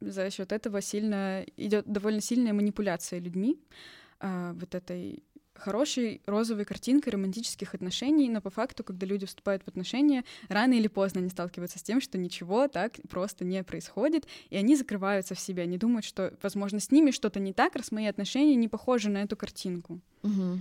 [0.00, 3.60] за счет этого сильно идет довольно сильная манипуляция людьми
[4.20, 5.24] а, вот этой
[5.58, 10.88] хорошей розовой картинкой романтических отношений, но по факту, когда люди вступают в отношения, рано или
[10.88, 15.40] поздно они сталкиваются с тем, что ничего так просто не происходит, и они закрываются в
[15.40, 19.10] себе, они думают, что, возможно, с ними что-то не так, раз мои отношения не похожи
[19.10, 20.00] на эту картинку.
[20.22, 20.58] Угу.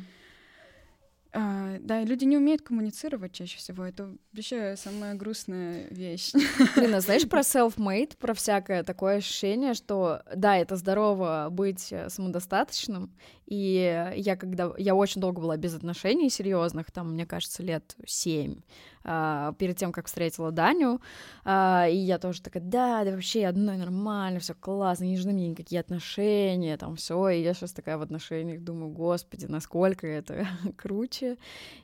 [1.39, 3.85] А, да, люди не умеют коммуницировать чаще всего.
[3.85, 6.31] Это вообще самая грустная вещь.
[6.75, 12.09] Блин, а знаешь про self-made, про всякое такое ощущение, что да, это здорово быть э,
[12.09, 17.95] самодостаточным, и я когда я очень долго была без отношений серьезных, там, мне кажется, лет
[18.07, 18.61] семь,
[19.09, 20.99] а, перед тем, как встретила Даню,
[21.45, 25.47] а, и я тоже такая, да, да вообще одной нормально, все классно, не нужны мне
[25.47, 30.45] никакие отношения, там все, и я сейчас такая в отношениях думаю, господи, насколько это
[30.77, 31.37] круче,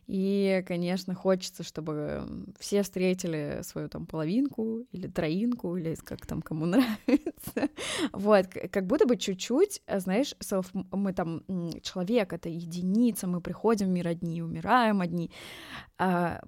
[0.06, 2.28] и, конечно, хочется, чтобы
[2.60, 7.70] все встретили свою там половинку или троинку, или как там кому нравится,
[8.12, 10.36] вот, как будто бы чуть-чуть, знаешь,
[10.92, 11.44] мы там
[11.82, 15.32] человек— это единица, мы приходим в мир одни, умираем одни,
[15.98, 16.42] а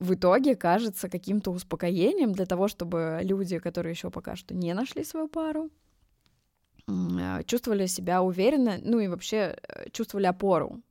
[0.00, 5.04] в итоге кажется каким-то успокоением для того, чтобы люди, которые еще пока что не нашли
[5.04, 5.70] свою пару,
[6.88, 10.82] а, чувствовали себя уверенно, ну и вообще э, чувствовали опору.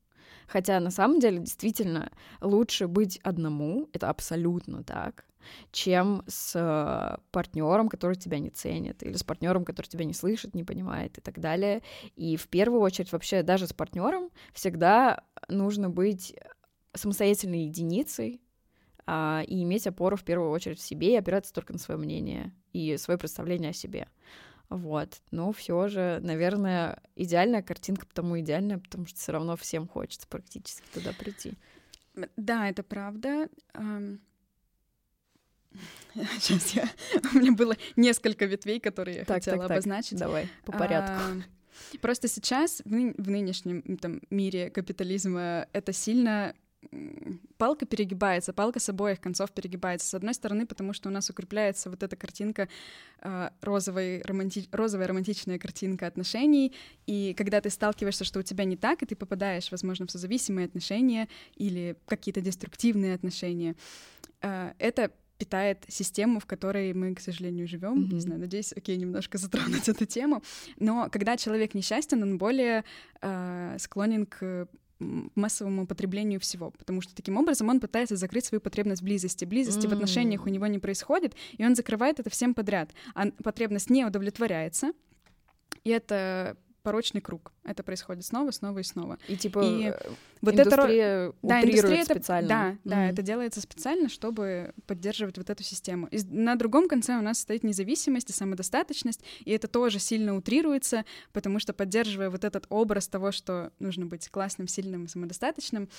[0.47, 5.25] Хотя на самом деле действительно лучше быть одному, это абсолютно так,
[5.71, 10.53] чем с э, партнером, который тебя не ценит, или с партнером, который тебя не слышит,
[10.53, 11.81] не понимает и так далее.
[12.15, 16.35] И в первую очередь вообще даже с партнером всегда нужно быть
[16.93, 18.41] самостоятельной единицей,
[19.07, 22.53] а, и иметь опору в первую очередь в себе и опираться только на свое мнение
[22.73, 24.09] и свое представление о себе.
[24.69, 25.21] Вот.
[25.31, 30.85] Но все же, наверное, идеальная картинка потому идеальная, потому что все равно всем хочется практически
[30.93, 31.53] туда прийти.
[32.35, 33.47] Да, это правда.
[36.39, 36.89] Сейчас я...
[37.33, 39.77] У меня было несколько ветвей, которые я так, хотела так, так.
[39.77, 40.17] обозначить.
[40.17, 41.15] Давай, по порядку.
[41.15, 43.13] А, просто сейчас, в, ны...
[43.17, 46.55] в нынешнем там, мире капитализма, это сильно
[47.57, 50.07] палка перегибается, палка с обоих концов перегибается.
[50.07, 52.67] С одной стороны, потому что у нас укрепляется вот эта картинка
[53.21, 54.67] э, розовой, романти...
[54.71, 56.73] розовая романтичная картинка отношений,
[57.05, 60.65] и когда ты сталкиваешься, что у тебя не так, и ты попадаешь, возможно, в созависимые
[60.65, 63.75] отношения или какие-то деструктивные отношения,
[64.41, 68.03] э, это питает систему, в которой мы, к сожалению, живем.
[68.03, 68.13] Mm-hmm.
[68.13, 70.41] Не знаю, надеюсь, окей, немножко затронуть эту тему.
[70.79, 72.83] Но когда человек несчастен, он более
[73.21, 74.67] э, склонен к
[74.99, 79.45] массовому потреблению всего, потому что таким образом он пытается закрыть свою потребность близости.
[79.45, 79.89] Близости mm.
[79.89, 82.91] в отношениях у него не происходит, и он закрывает это всем подряд.
[83.13, 84.93] А потребность не удовлетворяется,
[85.83, 86.57] и это
[86.87, 87.51] порочный круг.
[87.65, 89.17] Это происходит снова, снова и снова.
[89.27, 89.99] И типа и э,
[90.41, 92.47] вот индустрия это да, индустрия это, специально.
[92.47, 92.79] Да, mm-hmm.
[92.85, 96.07] да, это делается специально, чтобы поддерживать вот эту систему.
[96.07, 101.03] И на другом конце у нас стоит независимость и самодостаточность, и это тоже сильно утрируется,
[101.33, 105.89] потому что поддерживая вот этот образ того, что нужно быть классным, сильным и самодостаточным,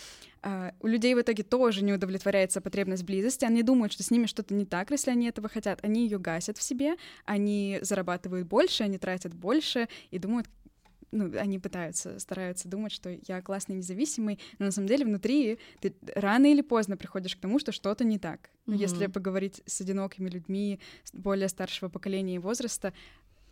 [0.42, 4.24] uh, у людей в итоге тоже не удовлетворяется потребность близости, они думают, что с ними
[4.24, 6.96] что-то не так, если они этого хотят, они ее гасят в себе,
[7.26, 10.48] они зарабатывают больше, они тратят больше и думают,
[11.10, 15.94] ну, они пытаются, стараются думать, что я классный, независимый, но на самом деле внутри ты
[16.14, 18.50] рано или поздно приходишь к тому, что что-то не так.
[18.66, 18.76] Mm-hmm.
[18.76, 20.78] если поговорить с одинокими людьми
[21.14, 22.92] более старшего поколения и возраста,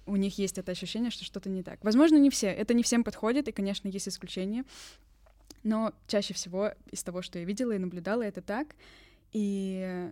[0.07, 1.83] у них есть это ощущение, что что-то не так.
[1.83, 4.65] Возможно, не все, это не всем подходит, и, конечно, есть исключения,
[5.63, 8.77] но чаще всего из того, что я видела и наблюдала, это так.
[9.33, 10.11] И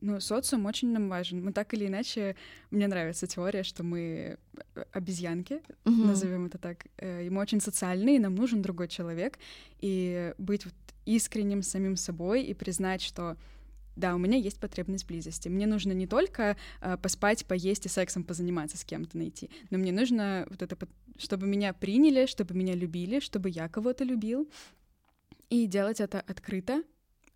[0.00, 1.44] ну, социум очень нам важен.
[1.44, 2.36] Мы так или иначе,
[2.70, 4.38] мне нравится теория, что мы
[4.74, 6.06] э, обезьянки, uh-huh.
[6.06, 9.38] назовем это так, э, и мы очень социальные, и нам нужен другой человек,
[9.78, 10.74] и быть вот
[11.06, 13.36] искренним самим собой и признать, что
[13.96, 15.48] да, у меня есть потребность близости.
[15.48, 19.92] Мне нужно не только э, поспать, поесть и сексом позаниматься с кем-то найти, но мне
[19.92, 20.76] нужно вот это,
[21.18, 24.48] чтобы меня приняли, чтобы меня любили, чтобы я кого-то любил,
[25.50, 26.82] и делать это открыто,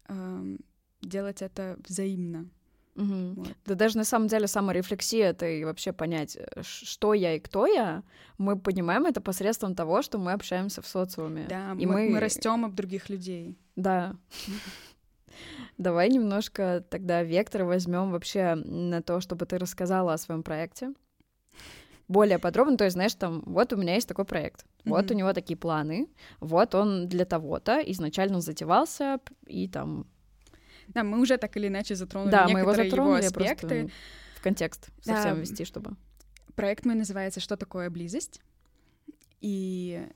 [0.09, 0.57] э,
[1.03, 2.49] делать это взаимно.
[2.97, 3.35] Угу.
[3.37, 3.49] Вот.
[3.67, 7.67] Да даже на самом деле саморефлексия это и вообще понять, э, что я и кто
[7.67, 8.03] я,
[8.39, 11.47] мы понимаем это посредством того, что мы общаемся в социуме.
[11.49, 12.11] Да, и мы, мы...
[12.11, 13.59] мы растем об других людей.
[13.77, 14.15] Да.
[15.79, 20.93] Давай немножко тогда вектор возьмем вообще на то, чтобы ты рассказала о своем проекте.
[22.07, 24.91] Более подробно, то есть, знаешь, там, вот у меня есть такой проект, mm-hmm.
[24.91, 26.07] вот у него такие планы,
[26.39, 30.07] вот он для того-то изначально затевался, и там...
[30.89, 33.91] Да, мы уже так или иначе затронули да, некоторые мы его, затронули, его аспекты.
[34.37, 35.41] в контекст совсем да.
[35.41, 35.97] вести, чтобы...
[36.55, 38.41] Проект мой называется «Что такое близость?»
[39.41, 40.07] И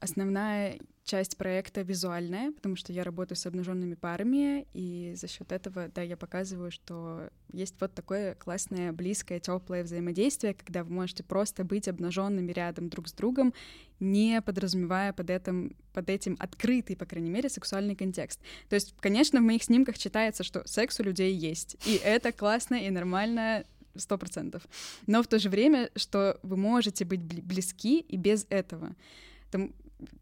[0.00, 5.88] основная часть проекта визуальная, потому что я работаю с обнаженными парами, и за счет этого,
[5.88, 11.64] да, я показываю, что есть вот такое классное, близкое, теплое взаимодействие, когда вы можете просто
[11.64, 13.54] быть обнаженными рядом друг с другом,
[14.00, 18.38] не подразумевая под этим, под этим открытый, по крайней мере, сексуальный контекст.
[18.68, 22.74] То есть, конечно, в моих снимках читается, что секс у людей есть, и это классно
[22.74, 23.64] и нормально,
[23.96, 24.62] сто процентов.
[25.06, 28.94] Но в то же время, что вы можете быть близки и без этого.
[29.50, 29.72] Там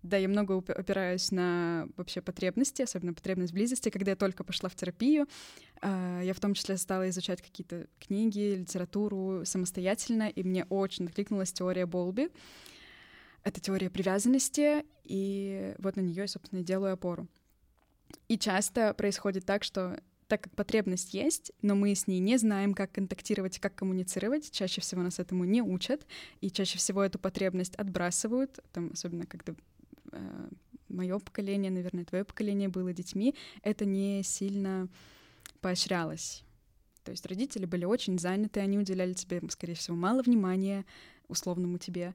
[0.02, 3.90] да, я много опираюсь на вообще потребности, особенно потребность близости.
[3.90, 5.26] Когда я только пошла в терапию,
[5.82, 11.52] а, я в том числе стала изучать какие-то книги, литературу самостоятельно, и мне очень откликнулась
[11.52, 12.30] теория Болби.
[13.42, 17.28] Это теория привязанности, и вот на нее я, собственно, делаю опору.
[18.28, 22.74] И часто происходит так, что так как потребность есть, но мы с ней не знаем,
[22.74, 26.06] как контактировать, как коммуницировать, чаще всего нас этому не учат,
[26.40, 29.54] и чаще всего эту потребность отбрасывают, там, особенно когда
[30.12, 30.48] э,
[30.88, 34.88] мое поколение, наверное, твое поколение было детьми, это не сильно
[35.60, 36.42] поощрялось.
[37.04, 40.84] То есть родители были очень заняты, они уделяли тебе, скорее всего, мало внимания
[41.28, 42.14] условному тебе,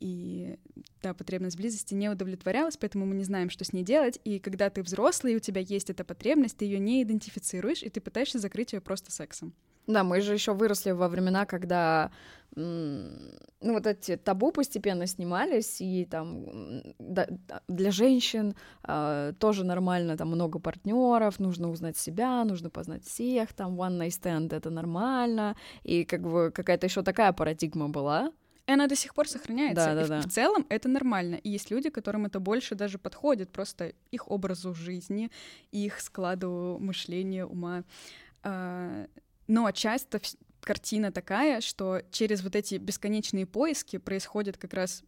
[0.00, 0.58] и
[1.02, 4.20] да, потребность близости не удовлетворялась, поэтому мы не знаем, что с ней делать.
[4.24, 8.00] И когда ты взрослый, у тебя есть эта потребность, ты ее не идентифицируешь, и ты
[8.00, 9.54] пытаешься закрыть ее просто сексом.
[9.86, 12.10] Да, мы же еще выросли во времена, когда
[12.56, 17.28] ну, вот эти табу постепенно снимались, и там да,
[17.68, 23.80] для женщин э, тоже нормально, там много партнеров, нужно узнать себя, нужно познать всех, там
[23.80, 28.32] one night stand это нормально, и как бы какая-то еще такая парадигма была,
[28.66, 29.86] и она до сих пор сохраняется.
[29.86, 30.20] Да, да, и да.
[30.20, 31.36] В, в целом это нормально.
[31.36, 35.30] И есть люди, которым это больше даже подходит, просто их образу жизни,
[35.72, 37.84] их складу мышления, ума.
[38.42, 39.06] А,
[39.46, 40.20] но часто
[40.60, 45.02] картина такая, что через вот эти бесконечные поиски происходит как раз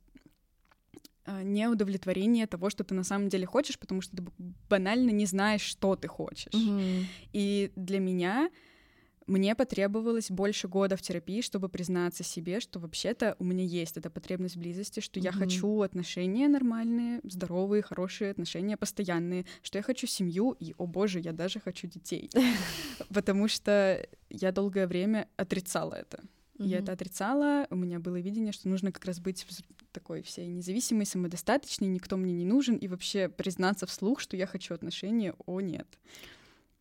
[1.25, 4.25] а, неудовлетворение того, что ты на самом деле хочешь, потому что ты
[4.69, 6.53] банально не знаешь, что ты хочешь.
[6.53, 7.05] Mm-hmm.
[7.33, 8.51] И для меня
[9.27, 14.11] мне потребовалось больше года в терапии, чтобы признаться себе, что вообще-то у меня есть эта
[14.11, 15.25] потребность близости, что mm-hmm.
[15.25, 21.21] я хочу отношения нормальные, здоровые, хорошие отношения, постоянные, что я хочу семью, и, о боже,
[21.21, 22.31] я даже хочу детей.
[23.09, 26.23] Потому что я долгое время отрицала это.
[26.59, 29.45] Я это отрицала, у меня было видение, что нужно как раз быть
[29.91, 34.75] такой всей независимой, самодостаточной, никто мне не нужен, и вообще признаться вслух, что я хочу
[34.75, 35.89] отношения, о нет.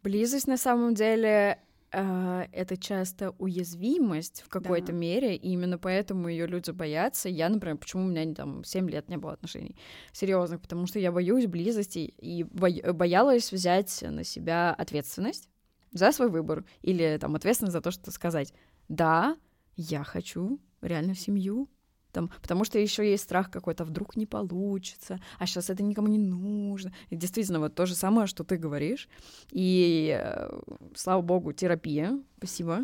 [0.04, 1.60] Близость на самом деле
[1.92, 4.94] это часто уязвимость в какой-то да.
[4.94, 7.28] мере, и именно поэтому ее люди боятся.
[7.28, 9.76] Я, например, почему у меня там 7 лет не было отношений
[10.14, 15.50] серьезных, потому что я боюсь близости и бо- боялась взять на себя ответственность
[15.92, 18.54] за свой выбор или там ответственность за то, что сказать,
[18.88, 19.38] да,
[19.76, 21.70] я хочу реально семью,
[22.12, 26.18] там, потому что еще есть страх какой-то, вдруг не получится, а сейчас это никому не
[26.18, 26.94] нужно.
[27.10, 29.10] И действительно, вот то же самое, что ты говоришь.
[29.52, 30.60] И, э,
[30.96, 32.82] слава богу, терапия, спасибо,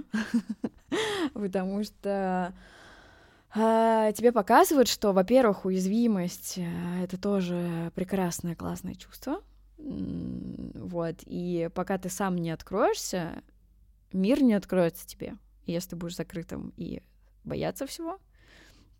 [1.33, 2.53] потому что
[3.55, 9.41] а, тебе показывают, что, во-первых, уязвимость э,— это тоже прекрасное, классное чувство,
[9.77, 13.43] вот, и пока ты сам не откроешься,
[14.11, 17.01] мир не откроется тебе, если ты будешь закрытым и
[17.43, 18.19] бояться всего,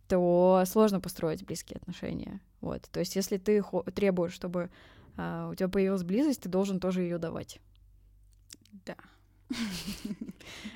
[0.07, 2.41] то сложно построить близкие отношения.
[2.61, 2.83] Вот.
[2.91, 4.69] То есть, если ты требуешь, чтобы
[5.17, 7.59] а, у тебя появилась близость, ты должен тоже ее давать.
[8.85, 8.95] Да.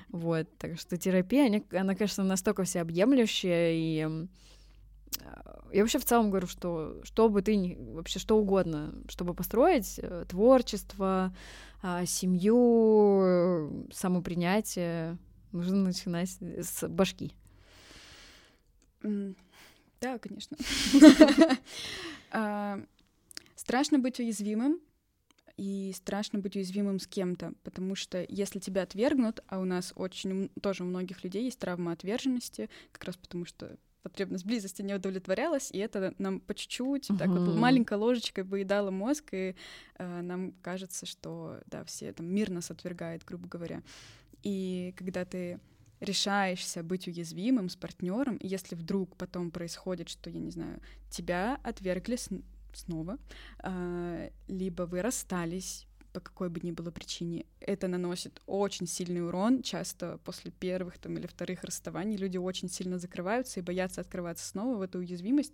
[0.09, 4.27] Вот, так что терапия, она, конечно, настолько всеобъемлющая, и
[5.23, 9.99] а, я вообще в целом говорю, что что бы ты вообще что угодно, чтобы построить
[10.01, 11.33] э, творчество,
[11.81, 15.17] а, семью, самопринятие,
[15.51, 17.33] нужно начинать с башки.
[19.01, 20.57] Да, конечно.
[22.33, 22.81] А,
[23.55, 24.79] страшно быть уязвимым,
[25.57, 30.49] и страшно быть уязвимым с кем-то, потому что если тебя отвергнут, а у нас очень
[30.61, 35.69] тоже у многих людей есть травма отверженности, как раз потому что потребность близости не удовлетворялась,
[35.71, 37.17] и это нам по чуть-чуть, uh-huh.
[37.17, 39.55] так вот маленькой ложечкой выедало мозг, и
[39.99, 43.83] э, нам кажется, что да, все там мир нас отвергает, грубо говоря.
[44.41, 45.59] И когда ты
[46.01, 52.17] решаешься быть уязвимым с партнером, если вдруг потом происходит, что, я не знаю, тебя отвергли
[52.73, 53.17] снова,
[53.63, 59.61] э, либо вы расстались, по какой бы ни было причине, это наносит очень сильный урон.
[59.61, 64.75] Часто после первых там, или вторых расставаний люди очень сильно закрываются и боятся открываться снова
[64.77, 65.53] в эту уязвимость.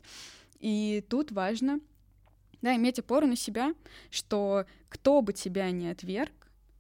[0.59, 1.79] И тут важно
[2.61, 3.75] да, иметь опору на себя,
[4.09, 6.33] что кто бы тебя не отверг,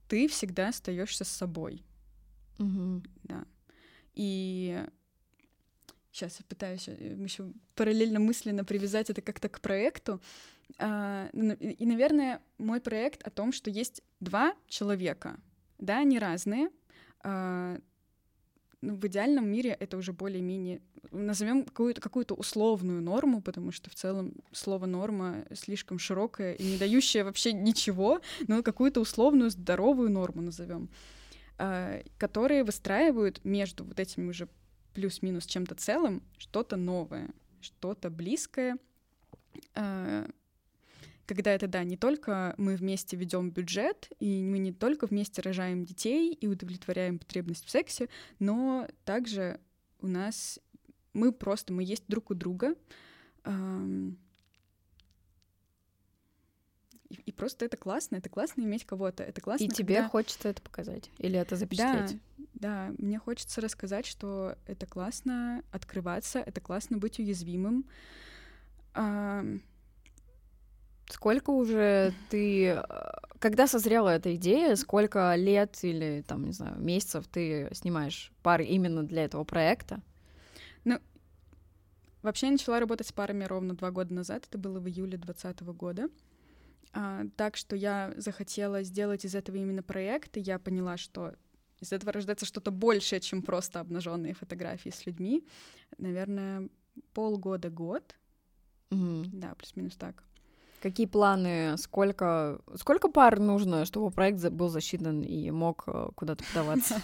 [0.07, 1.83] ты всегда остаешься с собой.
[2.59, 3.03] Угу.
[4.17, 4.83] И
[6.11, 10.19] сейчас я пытаюсь э, еще параллельно мысленно привязать это как-то к проекту.
[10.79, 15.37] А, и, наверное, мой проект о том, что есть два человека,
[15.77, 16.71] да, они разные.
[17.21, 17.77] А,
[18.81, 23.93] ну, в идеальном мире это уже более-менее назовем какую-то какую-то условную норму, потому что в
[23.93, 30.41] целом слово норма слишком широкое и не дающее вообще ничего, но какую-то условную здоровую норму
[30.41, 30.89] назовем,
[31.57, 34.47] которые выстраивают между вот этими уже
[34.93, 37.29] плюс-минус чем-то целым что-то новое,
[37.61, 38.77] что-то близкое,
[41.27, 45.83] когда это, да, не только мы вместе ведем бюджет, и мы не только вместе рожаем
[45.83, 48.07] детей и удовлетворяем потребность в сексе,
[48.39, 49.59] но также
[49.99, 50.59] у нас
[51.13, 52.75] мы просто, мы есть друг у друга,
[57.09, 59.65] и, и просто это классно, это классно иметь кого-то, это классно.
[59.65, 60.09] И тебе когда...
[60.09, 62.19] хочется это показать или это запечатлеть?
[62.37, 67.85] Да, да, мне хочется рассказать, что это классно открываться, это классно быть уязвимым.
[71.09, 72.65] Сколько уже ты...
[72.65, 72.83] Э,
[73.39, 79.03] когда созрела эта идея, сколько лет или, там, не знаю, месяцев ты снимаешь пары именно
[79.03, 80.01] для этого проекта?
[80.83, 80.99] Ну,
[82.23, 85.61] вообще я начала работать с парами ровно два года назад, это было в июле 2020
[85.77, 86.09] года.
[86.93, 91.33] А, так что я захотела сделать из этого именно проект, и я поняла, что
[91.79, 95.45] из этого рождается что-то большее, чем просто обнаженные фотографии с людьми.
[95.97, 96.69] Наверное,
[97.13, 98.15] полгода-год.
[98.89, 99.29] Mm-hmm.
[99.33, 100.23] Да, плюс-минус так.
[100.81, 101.75] Какие планы?
[101.77, 107.01] Сколько, сколько пар нужно, чтобы проект был засчитан и мог э, куда-то подаваться?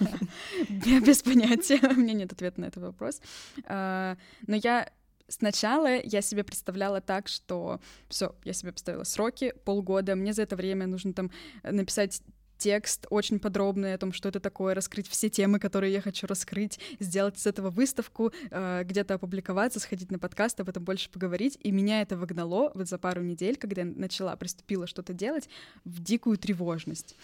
[0.69, 1.79] Без понятия.
[1.89, 3.19] У меня нет ответа на этот вопрос.
[3.65, 4.15] А,
[4.45, 4.91] но я
[5.33, 10.55] Сначала я себе представляла так, что все, я себе поставила сроки, полгода, мне за это
[10.55, 11.31] время нужно там
[11.63, 12.21] написать
[12.59, 16.79] текст очень подробный о том, что это такое, раскрыть все темы, которые я хочу раскрыть,
[16.99, 21.57] сделать с этого выставку, э, где-то опубликоваться, сходить на подкаст, об этом больше поговорить.
[21.61, 25.49] И меня это выгнало вот за пару недель, когда я начала, приступила что-то делать,
[25.83, 27.15] в дикую тревожность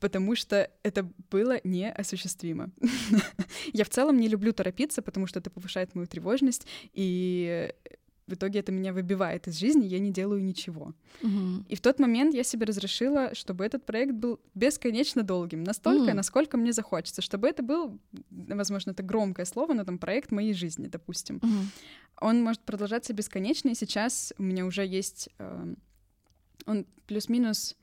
[0.00, 2.70] потому что это было неосуществимо.
[3.72, 7.72] Я в целом не люблю торопиться, потому что это повышает мою тревожность, и
[8.26, 10.94] в итоге это меня выбивает из жизни, я не делаю ничего.
[11.22, 11.66] Угу.
[11.68, 16.56] И в тот момент я себе разрешила, чтобы этот проект был бесконечно долгим, настолько, насколько
[16.56, 21.36] мне захочется, чтобы это был, возможно, это громкое слово, но там проект моей жизни, допустим.
[21.36, 22.26] Угу.
[22.26, 25.74] Он может продолжаться бесконечно, и сейчас у меня уже есть, э,
[26.66, 27.76] он плюс-минус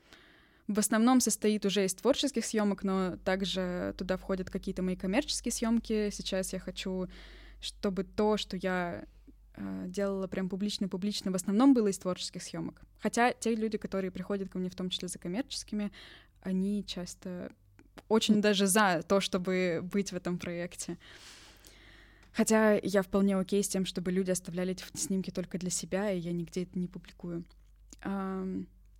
[0.66, 6.10] в основном состоит уже из творческих съемок, но также туда входят какие-то мои коммерческие съемки.
[6.10, 7.08] Сейчас я хочу,
[7.60, 9.04] чтобы то, что я
[9.56, 12.82] Э, делала прям публично-публично, в основном было из творческих съемок.
[13.00, 15.92] Хотя те люди, которые приходят ко мне, в том числе за коммерческими,
[16.42, 17.52] они часто
[18.08, 20.98] очень даже за то, чтобы быть в этом проекте.
[22.32, 26.18] Хотя я вполне окей с тем, чтобы люди оставляли эти снимки только для себя, и
[26.18, 27.44] я нигде это не публикую.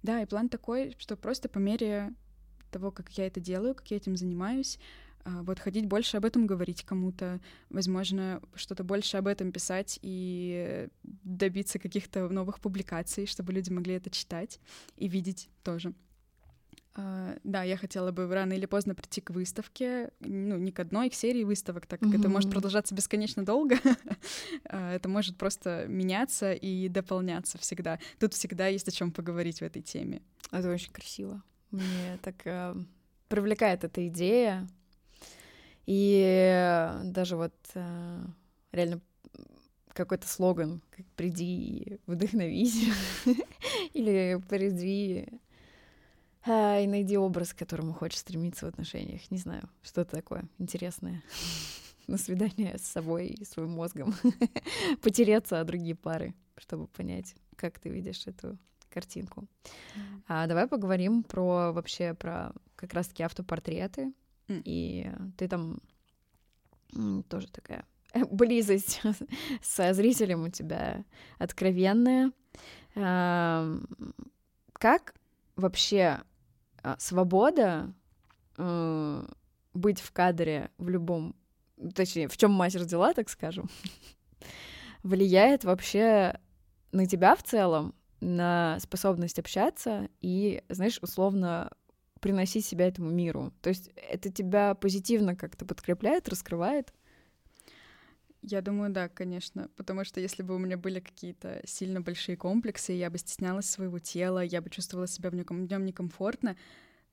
[0.04, 2.12] Да, и план такой, что просто по мере
[2.70, 4.78] того, как я это делаю, как я этим занимаюсь,
[5.24, 7.40] а, вот ходить больше об этом говорить кому-то,
[7.70, 14.10] возможно, что-то больше об этом писать и добиться каких-то новых публикаций, чтобы люди могли это
[14.10, 14.60] читать
[14.98, 15.94] и видеть тоже.
[16.96, 21.10] Uh, да, я хотела бы рано или поздно прийти к выставке, ну, не к одной,
[21.10, 22.20] к серии выставок, так как mm-hmm.
[22.20, 23.74] это может продолжаться бесконечно долго.
[23.74, 23.98] uh,
[24.94, 27.98] это может просто меняться и дополняться всегда.
[28.20, 30.22] Тут всегда есть о чем поговорить в этой теме.
[30.52, 31.42] Это очень красиво.
[31.72, 32.76] Мне так э,
[33.28, 34.68] привлекает эта идея
[35.86, 38.24] и даже вот э,
[38.70, 39.00] реально
[39.88, 42.88] какой-то слоган, как «приди и вдохновись»
[43.92, 45.28] или «приди
[46.46, 49.30] а, и найди образ, к которому хочешь стремиться в отношениях».
[49.30, 51.22] Не знаю, что-то такое интересное.
[52.06, 54.14] На свидание с собой и своим мозгом.
[55.02, 58.58] Потереться о другие пары, чтобы понять, как ты видишь эту
[58.90, 59.46] картинку.
[59.96, 60.22] Mm.
[60.28, 64.12] А, давай поговорим про вообще про как раз-таки автопортреты.
[64.48, 64.62] Mm.
[64.64, 65.80] И ты там
[67.28, 67.84] тоже такая
[68.30, 69.00] близость
[69.62, 71.04] со зрителем у тебя
[71.38, 72.32] откровенная.
[72.94, 75.14] Как
[75.56, 76.20] вообще
[76.98, 77.92] свобода
[78.56, 79.26] э,
[79.72, 81.34] быть в кадре в любом,
[81.94, 83.68] точнее, в чем мать родила, так скажем,
[85.02, 86.38] влияет вообще
[86.92, 91.70] на тебя в целом, на способность общаться и, знаешь, условно
[92.20, 93.52] приносить себя этому миру.
[93.60, 96.94] То есть это тебя позитивно как-то подкрепляет, раскрывает?
[98.46, 99.70] Я думаю, да, конечно.
[99.74, 103.98] Потому что если бы у меня были какие-то сильно большие комплексы, я бы стеснялась своего
[103.98, 106.54] тела, я бы чувствовала себя в нем некомфортно,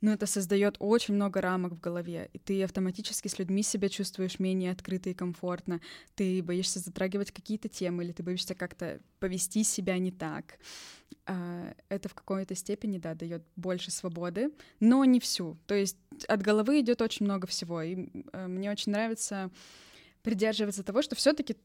[0.01, 4.39] но это создает очень много рамок в голове, и ты автоматически с людьми себя чувствуешь
[4.39, 5.79] менее открыто и комфортно.
[6.15, 10.57] Ты боишься затрагивать какие-то темы, или ты боишься как-то повести себя не так.
[11.27, 14.51] А, это в какой-то степени, да, дает больше свободы,
[14.81, 15.57] но не всю.
[15.65, 17.81] То есть от головы идет очень много всего.
[17.81, 19.49] И а, мне очень нравится
[20.23, 21.57] придерживаться того, что все-таки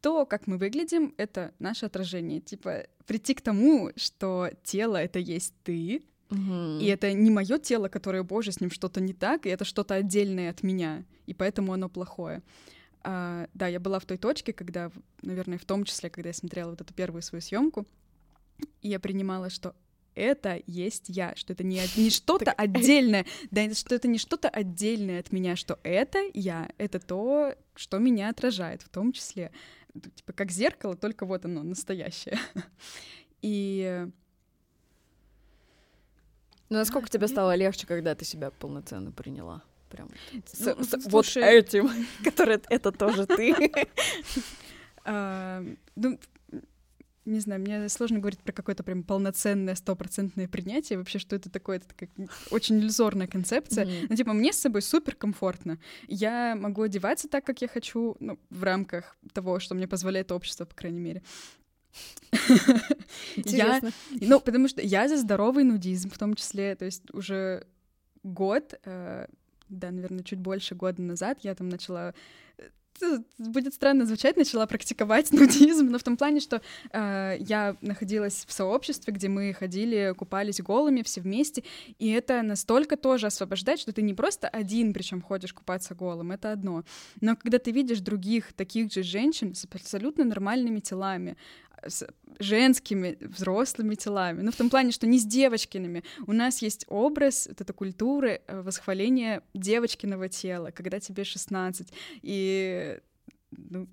[0.00, 2.40] то, как мы выглядим, это наше отражение.
[2.40, 6.78] Типа прийти к тому, что тело это есть ты, Угу.
[6.80, 9.94] И это не мое тело, которое, боже, с ним что-то не так, и это что-то
[9.94, 12.42] отдельное от меня, и поэтому оно плохое.
[13.02, 14.90] А, да, я была в той точке, когда,
[15.22, 17.86] наверное, в том числе, когда я смотрела вот эту первую свою съемку,
[18.80, 19.74] и я принимала, что
[20.14, 25.20] это есть я, что это не, не что-то отдельное, да, что это не что-то отдельное
[25.20, 29.50] от меня, что это я, это то, что меня отражает, в том числе,
[29.92, 32.38] типа как зеркало, только вот оно настоящее.
[33.42, 34.06] И
[36.70, 39.62] ну, насколько тебе стало легче, когда ты себя полноценно приняла?
[39.90, 40.08] Прям
[40.46, 41.88] с, ну, с, вот этим,
[42.24, 43.54] который это тоже ты.
[45.04, 45.62] А,
[45.94, 46.18] ну,
[47.24, 50.98] не знаю, мне сложно говорить про какое-то прям полноценное стопроцентное принятие.
[50.98, 51.76] Вообще, что это такое?
[51.78, 52.10] Это такая
[52.50, 53.84] очень иллюзорная концепция.
[53.84, 54.06] Mm-hmm.
[54.10, 55.78] Ну, типа, мне с собой супер комфортно.
[56.06, 60.64] Я могу одеваться так, как я хочу, ну, в рамках того, что мне позволяет общество,
[60.64, 61.22] по крайней мере.
[63.36, 67.68] Я, ну, потому что я за здоровый нудизм в том числе, то есть уже
[68.24, 69.26] год, э,
[69.68, 72.12] да, наверное, чуть больше года назад я там начала
[73.38, 76.60] будет странно звучать, начала практиковать нудизм, но в том плане, что
[76.92, 81.64] э, я находилась в сообществе, где мы ходили, купались голыми все вместе,
[81.98, 86.52] и это настолько тоже освобождает, что ты не просто один, причем ходишь купаться голым, это
[86.52, 86.84] одно,
[87.20, 91.36] но когда ты видишь других таких же женщин с абсолютно нормальными телами,
[91.88, 92.06] с
[92.38, 94.42] женскими взрослыми телами.
[94.42, 96.04] Ну, в том плане, что не с девочкиными.
[96.26, 101.92] У нас есть образ вот этой культуры э, восхваления девочкиного тела, когда тебе 16.
[102.22, 102.98] И
[103.50, 103.88] ну,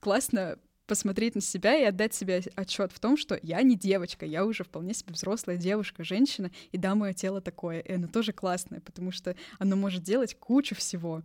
[0.00, 4.44] классно посмотреть на себя и отдать себе отчет в том, что я не девочка, я
[4.44, 8.80] уже вполне себе взрослая девушка, женщина, и да, мое тело такое, и оно тоже классное,
[8.80, 11.22] потому что оно может делать кучу всего.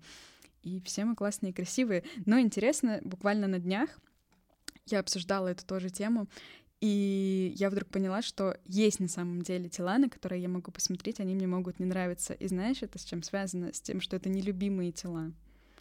[0.61, 2.03] И все мы классные и красивые.
[2.28, 3.89] Но интересно, буквально на днях
[4.88, 6.27] я обсуждала эту тоже тему,
[6.81, 11.19] и я вдруг поняла, что есть на самом деле тела, на которые я могу посмотреть,
[11.19, 12.33] они мне могут не нравиться.
[12.33, 13.73] И знаешь, это с чем связано?
[13.73, 15.31] С тем, что это нелюбимые тела.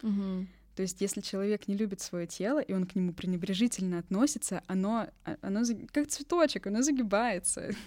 [0.01, 0.47] Угу.
[0.75, 5.07] То есть, если человек не любит свое тело, и он к нему пренебрежительно относится, оно,
[5.23, 7.69] а, оно как цветочек, оно загибается.
[7.69, 7.75] Mm-hmm.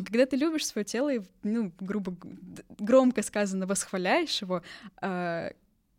[0.00, 2.16] А когда ты любишь свое тело и, ну, грубо,
[2.76, 4.62] громко сказано, восхваляешь его,
[5.00, 5.52] а,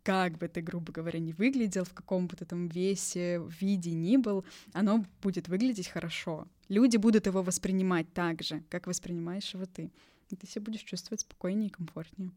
[0.06, 4.16] как бы ты, грубо говоря, не выглядел, в каком бы ты там весе, виде ни
[4.16, 6.46] был, оно будет выглядеть хорошо.
[6.68, 9.90] Люди будут его воспринимать так же, как воспринимаешь его ты.
[10.30, 12.30] И ты себя будешь чувствовать спокойнее и комфортнее.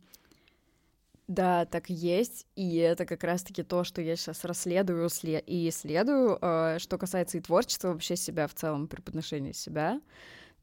[1.27, 5.07] Да, так есть, и это как раз-таки то, что я сейчас расследую
[5.45, 10.01] и исследую, э, что касается и творчества, вообще себя в целом, преподношения себя,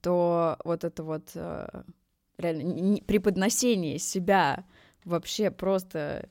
[0.01, 1.83] то вот это вот э,
[2.37, 4.65] реально преподношение себя
[5.05, 6.29] вообще просто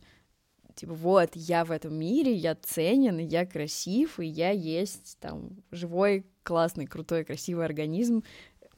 [0.75, 6.25] типа, вот, я в этом мире, я ценен, я красив, и я есть там живой,
[6.43, 8.23] классный, крутой, красивый организм,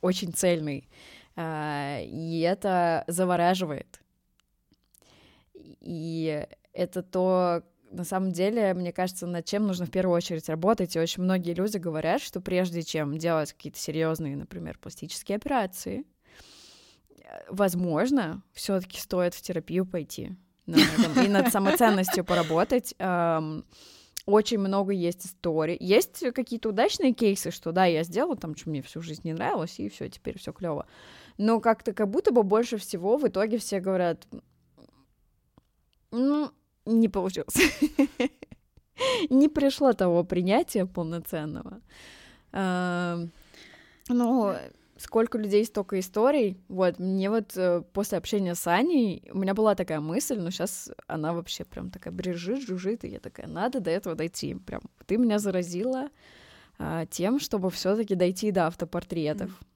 [0.02, 0.88] очень цельный.
[1.36, 4.02] А, и это завораживает.
[5.54, 10.96] И это то, на самом деле, мне кажется, над чем нужно в первую очередь работать.
[10.96, 16.06] И очень многие люди говорят, что прежде чем делать какие-то серьезные, например, пластические операции,
[17.50, 20.36] возможно, все-таки стоит в терапию пойти
[20.68, 22.94] на этом, и над самоценностью поработать.
[24.26, 25.78] Очень много есть историй.
[25.80, 29.80] Есть какие-то удачные кейсы, что да, я сделала там, что мне всю жизнь не нравилось,
[29.80, 30.86] и все, теперь все клево.
[31.38, 34.28] Но как-то как будто бы больше всего в итоге все говорят,
[36.12, 36.52] ну,
[36.86, 37.56] не получилось.
[39.30, 41.82] Не пришло того принятия полноценного.
[42.52, 44.56] Ну,
[44.98, 46.58] сколько людей, столько историй.
[46.68, 50.92] Вот, мне вот э, после общения с Аней у меня была такая мысль, но сейчас
[51.08, 54.56] она вообще прям такая брежит, жужжит, и я такая, надо до этого дойти.
[54.56, 56.10] Прям ты меня заразила
[56.80, 59.50] а, тем, чтобы все таки дойти до автопортретов.
[59.50, 59.68] Mm.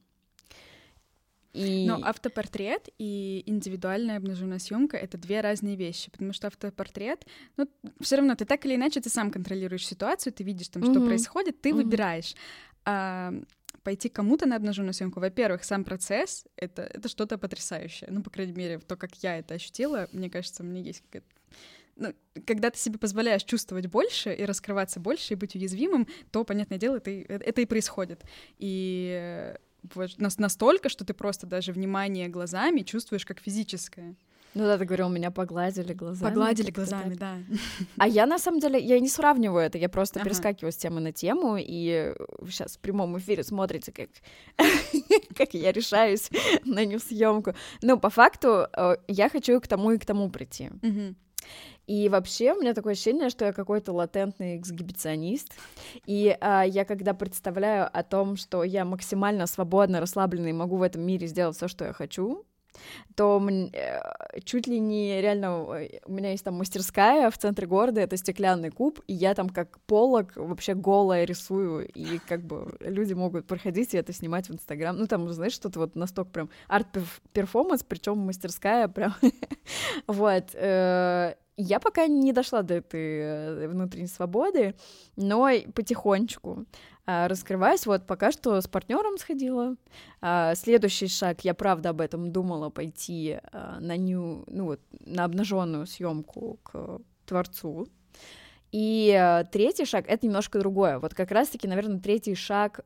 [1.54, 1.86] И...
[1.86, 7.26] Но автопортрет и индивидуальная обнаженная съемка это две разные вещи, потому что автопортрет,
[7.58, 7.68] ну,
[8.00, 10.92] все равно ты так или иначе ты сам контролируешь ситуацию, ты видишь там, mm-hmm.
[10.92, 11.76] что происходит, ты mm-hmm.
[11.76, 12.36] выбираешь.
[12.86, 13.34] А,
[13.84, 18.10] пойти кому-то на обнаженную съемку, во-первых, сам процесс это, это что-то потрясающее.
[18.12, 21.28] Ну, по крайней мере, то, как я это ощутила, мне кажется, меня есть какая-то
[21.98, 22.16] ну,
[22.48, 26.96] когда ты себе позволяешь чувствовать больше и раскрываться больше и быть уязвимым, то, понятное дело,
[26.96, 28.24] это, это и происходит.
[28.58, 29.54] И
[29.94, 34.16] вот настолько, что ты просто даже внимание глазами чувствуешь как физическое.
[34.54, 36.30] Ну да, ты говорил, меня погладили глазами.
[36.30, 37.38] Погладили глазами, да.
[37.98, 40.30] А я на самом деле, я не сравниваю это, я просто ага.
[40.30, 42.14] перескакиваю с темы на тему, и
[42.46, 44.10] сейчас в прямом эфире смотрите, как,
[45.38, 46.30] как я решаюсь
[46.66, 47.54] на нью-съемку.
[47.82, 50.70] Ну, по факту, э, я хочу к тому и к тому прийти.
[51.88, 55.52] И вообще у меня такое ощущение, что я какой-то латентный эксгибиционист.
[56.06, 60.84] И а, я когда представляю о том, что я максимально свободно, расслабленно и могу в
[60.84, 62.46] этом мире сделать все, что я хочу,
[63.16, 63.42] то
[63.74, 64.00] э,
[64.44, 65.64] чуть ли не реально
[66.06, 69.80] у меня есть там мастерская в центре города, это стеклянный куб, и я там как
[69.82, 74.96] Поллок вообще голая рисую, и как бы люди могут проходить и это снимать в Инстаграм.
[74.98, 79.14] Ну там, знаешь, что-то вот настолько прям арт-перформанс, причем мастерская прям
[80.08, 80.46] вот.
[80.54, 84.76] Э, я пока не дошла до этой э, внутренней свободы,
[85.16, 86.66] но потихонечку
[87.28, 87.86] раскрываюсь.
[87.86, 89.76] Вот пока что с партнером сходила.
[90.22, 95.24] А, следующий шаг, я правда об этом думала пойти а, на ню, ну вот на
[95.24, 97.88] обнаженную съемку к творцу.
[98.72, 101.00] И третий шаг это немножко другое.
[101.00, 102.80] Вот как раз-таки, наверное, третий шаг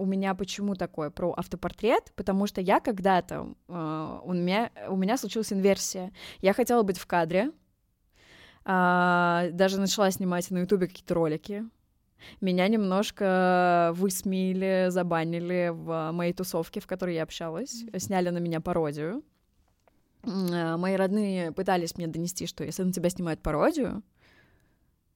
[0.00, 5.18] у меня почему такое про автопортрет, потому что я когда-то э, у меня у меня
[5.18, 6.10] случилась инверсия.
[6.40, 7.50] Я хотела быть в кадре,
[8.64, 11.64] э, даже начала снимать на Ютубе какие-то ролики.
[12.40, 17.98] Меня немножко высмеяли, забанили в моей тусовке, в которой я общалась, mm-hmm.
[17.98, 19.22] сняли на меня пародию.
[20.24, 24.02] Э, мои родные пытались мне донести, что если на тебя снимают пародию,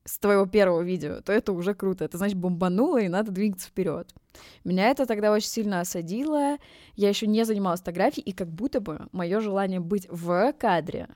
[0.04, 2.04] с твоего первого видео, то это уже круто.
[2.04, 4.14] Это значит бомбануло, и надо двигаться вперед.
[4.62, 6.58] Меня это тогда очень сильно осадило.
[6.94, 11.08] Я еще не занималась фотографией, и как будто бы мое желание быть в кадре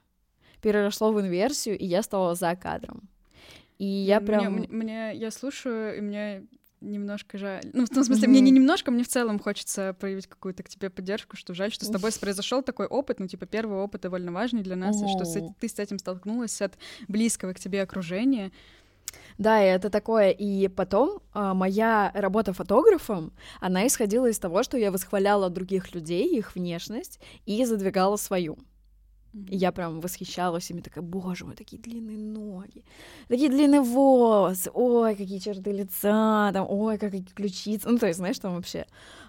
[0.62, 3.09] переросло в инверсию, и я стала за кадром.
[3.79, 4.55] И я прям...
[4.55, 6.47] Мне, мне, я слушаю, и мне
[6.81, 7.62] немножко жаль.
[7.72, 8.31] Ну, в том смысле, mm-hmm.
[8.31, 11.85] мне не немножко, мне в целом хочется проявить какую-то к тебе поддержку, что жаль, что
[11.85, 15.07] с тобой произошел такой опыт, ну, типа, первый опыт довольно важный для нас, oh.
[15.07, 18.53] и что с, ты с этим столкнулась от близкого к тебе окружения.
[19.39, 20.31] Да, и это такое.
[20.31, 26.37] И потом а, моя работа фотографом, она исходила из того, что я восхваляла других людей,
[26.37, 28.59] их внешность, и задвигала свою.
[29.49, 32.84] И я прям восхищалась ими, такая, боже мой, такие длинные ноги,
[33.28, 38.39] такие длинные волосы, ой, какие черты лица, там, ой, какие ключицы, ну, то есть, знаешь,
[38.39, 38.86] там вообще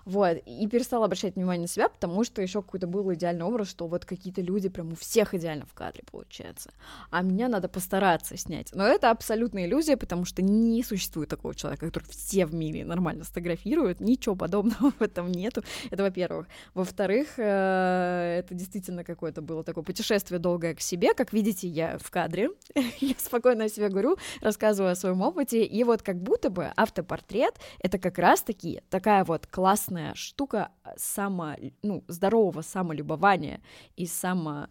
[0.10, 3.88] вот, и перестала обращать внимание на себя, потому что еще какой-то был идеальный образ, что
[3.88, 6.72] вот какие-то люди прям у всех идеально в кадре получается,
[7.12, 8.72] а меня надо постараться снять.
[8.74, 13.24] Но это абсолютная иллюзия, потому что не существует такого человека, который все в мире нормально
[13.24, 16.48] сфотографируют, ничего подобного в этом нету, это во-первых.
[16.74, 22.10] Во-вторых, э, это действительно какое-то было такое путешествие долгое к себе, как видите, я в
[22.10, 22.52] кадре,
[23.02, 27.56] я спокойно о себе говорю, рассказываю о своем опыте, и вот как будто бы автопортрет—
[27.84, 33.62] это как раз-таки такая вот классная штука а, само, ну, здорового самолюбования
[33.98, 34.68] и само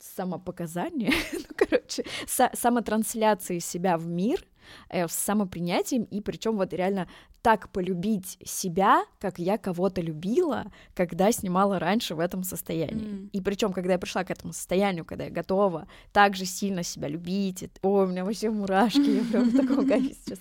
[0.00, 4.44] самопоказания, ну, короче, са- самотрансляции себя в мир,
[4.88, 7.08] э, с самопринятием, и причем вот реально
[7.42, 13.06] так полюбить себя, как я кого-то любила, когда снимала раньше в этом состоянии.
[13.06, 13.30] Mm.
[13.32, 17.08] И причем, когда я пришла к этому состоянию, когда я готова так же сильно себя
[17.08, 20.38] любить, и, о, у меня вообще мурашки, я прям в таком кайфе сейчас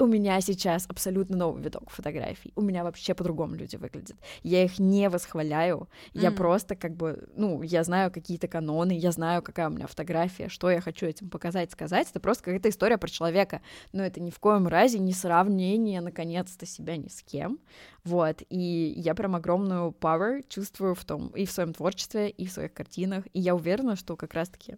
[0.00, 2.52] у меня сейчас абсолютно новый видок фотографий.
[2.56, 4.16] У меня вообще по-другому люди выглядят.
[4.42, 5.88] Я их не восхваляю.
[6.14, 6.20] Mm.
[6.20, 10.48] Я просто как бы, ну, я знаю какие-то каноны, я знаю, какая у меня фотография,
[10.48, 12.08] что я хочу этим показать, сказать.
[12.10, 13.60] Это просто какая-то история про человека.
[13.92, 17.58] Но это ни в коем разе не сравнение, наконец-то, себя ни с кем.
[18.04, 18.42] Вот.
[18.48, 22.72] И я прям огромную power чувствую в том, и в своем творчестве, и в своих
[22.72, 23.24] картинах.
[23.32, 24.76] И я уверена, что как раз-таки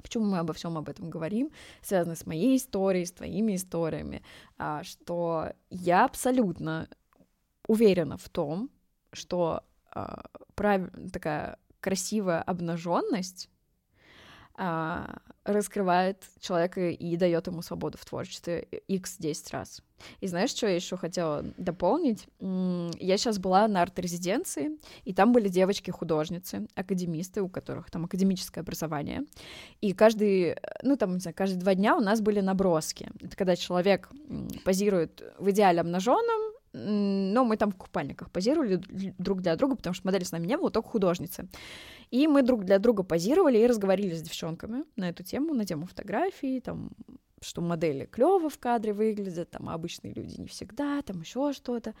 [0.00, 1.50] Почему мы обо всем об этом говорим?
[1.82, 4.22] Связано с моей историей, с твоими историями,
[4.58, 6.88] а, что я абсолютно
[7.66, 8.70] уверена в том,
[9.12, 10.24] что а,
[11.12, 13.50] такая красивая обнаженность
[14.56, 19.82] раскрывает человека и дает ему свободу в творчестве x 10 раз.
[20.20, 22.26] И знаешь, что я еще хотела дополнить?
[22.40, 29.22] Я сейчас была на арт-резиденции, и там были девочки-художницы, академисты, у которых там академическое образование.
[29.80, 33.10] И каждый, ну там, не знаю, каждые два дня у нас были наброски.
[33.20, 34.10] Это когда человек
[34.64, 38.80] позирует в идеале обнаженном, но мы там в купальниках позировали
[39.18, 41.48] друг для друга, потому что модели с нами не было, только художницы.
[42.12, 45.86] И мы друг для друга позировали и разговаривали с девчонками на эту тему, на тему
[45.86, 46.90] фотографий, там,
[47.40, 51.94] что модели клево в кадре выглядят, там, а обычные люди не всегда, там еще что-то.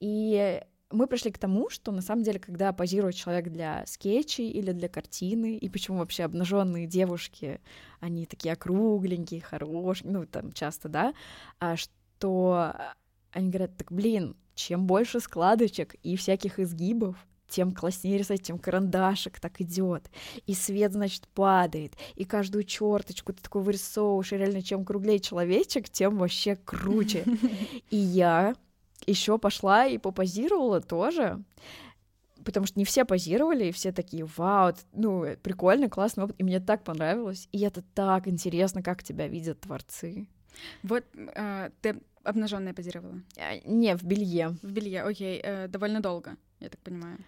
[0.00, 4.72] И мы пришли к тому, что на самом деле, когда позирует человек для скетчей или
[4.72, 7.60] для картины, и почему вообще обнаженные девушки,
[8.00, 11.12] они такие округленькие, хорошие, ну, там часто, да,
[11.58, 12.74] а что
[13.32, 17.16] они говорят, так, блин, чем больше складочек и всяких изгибов,
[17.50, 20.10] тем класснее рисовать, тем карандашик так идет.
[20.46, 21.94] И свет, значит, падает.
[22.14, 24.32] И каждую черточку ты такой вырисовываешь.
[24.32, 27.24] И реально, чем круглее человечек, тем вообще круче.
[27.90, 28.54] И я
[29.06, 31.42] еще пошла и попозировала тоже.
[32.44, 36.58] Потому что не все позировали, и все такие, вау, ну, прикольно, классный опыт, и мне
[36.58, 37.48] так понравилось.
[37.52, 40.26] И это так интересно, как тебя видят творцы.
[40.82, 43.20] Вот э, ты обнаженная позировала?
[43.36, 44.56] А, не, в белье.
[44.62, 45.40] В белье, окей.
[45.42, 47.18] Э, довольно долго, я так понимаю.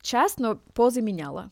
[0.00, 1.50] Час, но позы меняла.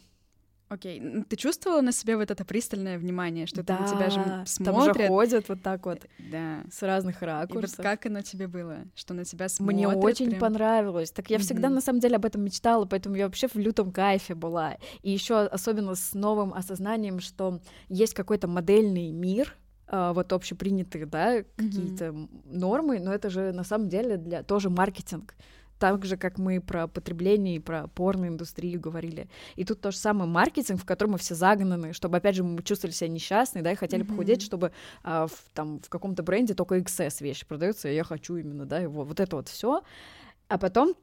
[0.69, 4.95] Окей, ты чувствовала на себе вот это пристальное внимание, что да, на тебя же смотрят?
[4.95, 6.65] Там же ходят вот так вот, да.
[6.73, 7.79] с разных ракурсов.
[7.79, 9.77] И вот как оно тебе было, что на тебя смотрят?
[9.77, 10.41] Мне очень прям...
[10.41, 11.13] понравилось.
[11.13, 11.41] Так я mm-hmm.
[11.41, 14.77] всегда на самом деле об этом мечтала, поэтому я вообще в лютом кайфе была.
[15.03, 19.55] И еще особенно с новым осознанием, что есть какой-то модельный мир,
[19.87, 22.29] а, вот общепринятые, да, какие-то mm-hmm.
[22.45, 25.37] нормы, но это же на самом деле для тоже маркетинг.
[25.79, 29.29] Так же, как мы про потребление и про порноиндустрию говорили.
[29.57, 32.63] И тут то же самое маркетинг, в котором мы все загнаны, чтобы, опять же, мы
[32.63, 34.09] чувствовали себя несчастны, да, и хотели mm-hmm.
[34.09, 34.73] похудеть, чтобы
[35.03, 38.79] а, в, там, в каком-то бренде только XS вещи продаются, и я хочу именно, да,
[38.79, 39.83] его, вот это вот все.
[40.49, 40.95] А потом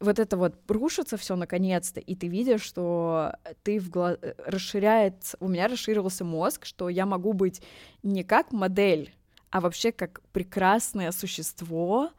[0.00, 4.16] вот это вот рушится все наконец-то, и ты видишь, что ты в гла...
[4.46, 7.62] расширяет, у меня расширился мозг, что я могу быть
[8.02, 9.14] не как модель,
[9.50, 12.10] а вообще как прекрасное существо,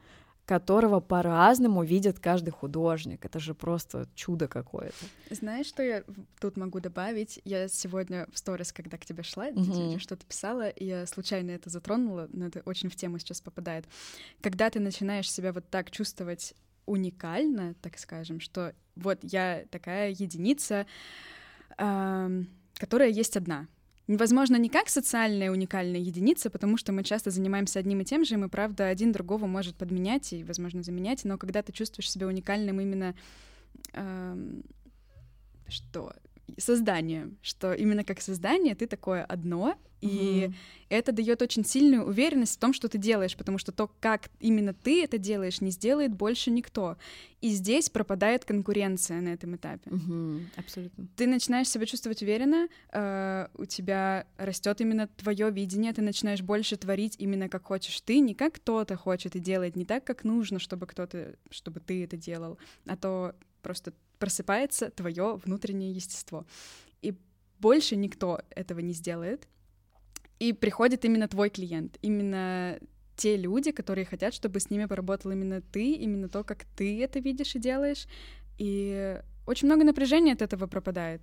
[0.52, 3.24] которого по-разному видит каждый художник.
[3.24, 5.06] Это же просто чудо какое-то.
[5.30, 6.04] Знаешь, что я
[6.42, 7.40] тут могу добавить?
[7.46, 9.98] Я сегодня в сторис, когда к тебе шла, mm-hmm.
[10.00, 13.86] что-то писала, и я случайно это затронула, но это очень в тему сейчас попадает.
[14.42, 16.54] Когда ты начинаешь себя вот так чувствовать
[16.86, 20.86] уникально, так скажем, что вот я такая единица,
[21.78, 23.68] которая есть одна.
[24.08, 28.34] Возможно, не как социальная уникальная единица, потому что мы часто занимаемся одним и тем же,
[28.34, 32.28] и мы, правда, один другого может подменять и, возможно, заменять, но когда ты чувствуешь себя
[32.28, 33.16] уникальным именно...
[33.94, 34.36] Э,
[35.68, 36.14] что?
[36.58, 40.56] Созданием, что именно как создание ты такое одно, и угу.
[40.90, 44.74] это дает очень сильную уверенность в том, что ты делаешь, потому что то, как именно
[44.74, 46.98] ты это делаешь, не сделает больше никто.
[47.40, 49.90] И здесь пропадает конкуренция на этом этапе.
[49.92, 51.08] Угу, абсолютно.
[51.16, 56.78] Ты начинаешь себя чувствовать уверенно, э, у тебя растет именно твое видение, ты начинаешь больше
[56.78, 60.58] творить именно как хочешь ты, не как кто-то хочет и делает, не так, как нужно,
[60.58, 66.46] чтобы кто-то, чтобы ты это делал, а то просто просыпается твое внутреннее естество.
[67.02, 67.14] И
[67.60, 69.48] больше никто этого не сделает.
[70.40, 72.80] И приходит именно твой клиент, именно
[73.16, 77.20] те люди, которые хотят, чтобы с ними поработал именно ты, именно то, как ты это
[77.20, 78.08] видишь и делаешь.
[78.58, 81.22] И очень много напряжения от этого пропадает.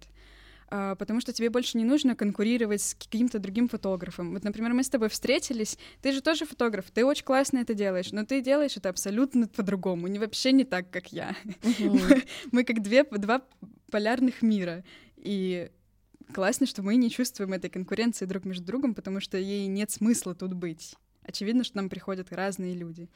[0.71, 4.35] А, потому что тебе больше не нужно конкурировать с каким-то другим фотографом.
[4.35, 8.13] Вот, например, мы с тобой встретились, ты же тоже фотограф, ты очень классно это делаешь,
[8.13, 11.35] но ты делаешь это абсолютно по-другому, не вообще не так, как я.
[11.79, 13.43] Мы, мы как две, два
[13.91, 14.85] полярных мира,
[15.17, 15.71] и
[16.33, 20.35] классно, что мы не чувствуем этой конкуренции друг между другом, потому что ей нет смысла
[20.35, 20.95] тут быть.
[21.23, 23.09] Очевидно, что нам приходят разные люди.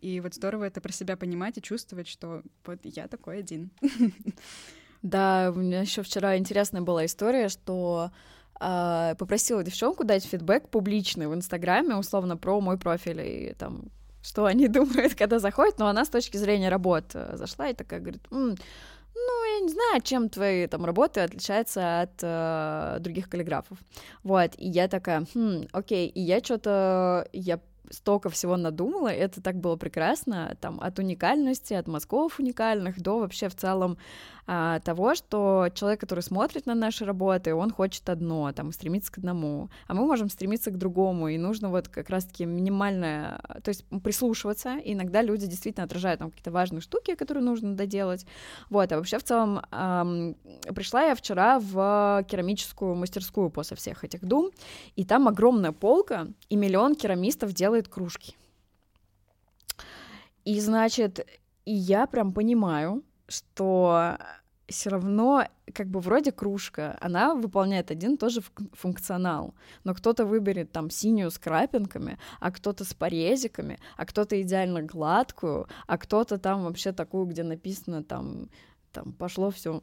[0.00, 3.70] И вот здорово это про себя понимать и чувствовать, что вот я такой один.
[5.06, 8.10] Да, у меня еще вчера интересная была история, что
[8.60, 13.84] э, попросила девчонку дать фидбэк публичный в Инстаграме, условно, про мой профиль и там
[14.20, 18.22] что они думают, когда заходят, но она с точки зрения работы зашла и такая говорит,
[18.32, 18.56] М,
[19.14, 23.78] ну, я не знаю, чем твои там работы отличаются от э, других каллиграфов.
[24.24, 29.56] Вот, и я такая, хм, окей, и я что-то, я столько всего надумала, это так
[29.56, 33.98] было прекрасно, там, от уникальности, от мазков уникальных до вообще в целом
[34.46, 39.18] а, того, что человек, который смотрит на наши работы, он хочет одно, там, стремится к
[39.18, 43.84] одному, а мы можем стремиться к другому, и нужно вот как раз-таки минимальное, то есть
[44.04, 48.24] прислушиваться, и иногда люди действительно отражают там какие-то важные штуки, которые нужно доделать,
[48.70, 50.36] вот, а вообще в целом эм,
[50.74, 54.50] пришла я вчера в керамическую мастерскую после всех этих дум,
[54.94, 58.36] и там огромная полка, и миллион керамистов делает кружки.
[60.44, 61.26] И, значит,
[61.64, 64.18] и я прям понимаю, что
[64.68, 69.54] все равно, как бы вроде кружка, она выполняет один и тот же функционал,
[69.84, 75.68] но кто-то выберет там синюю с крапинками, а кто-то с порезиками, а кто-то идеально гладкую,
[75.86, 78.48] а кто-то там вообще такую, где написано там
[78.92, 79.82] там пошло все.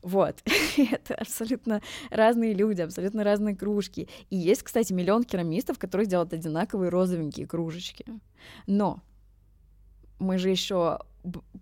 [0.00, 0.42] Вот.
[0.78, 4.08] это абсолютно разные люди, абсолютно разные кружки.
[4.30, 8.06] И есть, кстати, миллион керамистов, которые делают одинаковые розовенькие кружечки.
[8.66, 9.02] Но
[10.18, 10.98] мы же еще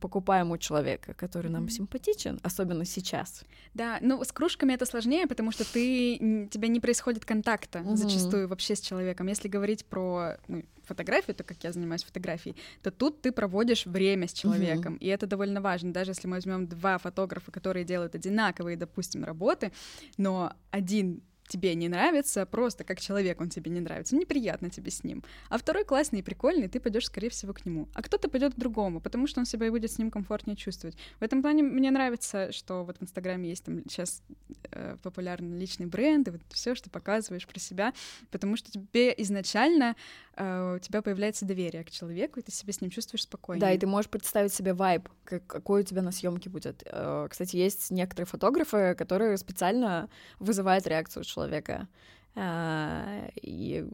[0.01, 3.45] покупаем у человека, который нам симпатичен, особенно сейчас.
[3.73, 7.97] Да, ну с кружками это сложнее, потому что ты тебя не происходит контакта mm-hmm.
[7.97, 9.27] зачастую вообще с человеком.
[9.29, 14.29] Если говорить про ну, фотографию, то как я занимаюсь фотографией, то тут ты проводишь время
[14.29, 14.99] с человеком, mm-hmm.
[14.99, 15.93] и это довольно важно.
[15.93, 19.73] Даже если мы возьмем два фотографа, которые делают одинаковые, допустим, работы,
[20.19, 25.05] но один тебе не нравится, просто как человек он тебе не нравится, неприятно тебе с
[25.05, 25.23] ним.
[25.49, 27.89] А второй классный и прикольный, ты пойдешь, скорее всего, к нему.
[27.95, 30.97] А кто-то пойдет к другому, потому что он себя и будет с ним комфортнее чувствовать.
[31.21, 34.23] В этом плане мне нравится, что вот в Инстаграме есть там сейчас
[34.71, 37.93] э, популярный личный бренд, и вот все, что показываешь про себя,
[38.31, 39.97] потому что тебе изначально
[40.37, 43.61] э, у тебя появляется доверие к человеку, и ты себя с ним чувствуешь спокойно.
[43.61, 46.83] Да, и ты можешь представить себе вайб, как, какой у тебя на съемке будет.
[46.87, 51.89] Э, кстати, есть некоторые фотографы, которые специально вызывают реакцию человека.
[52.37, 53.87] А, и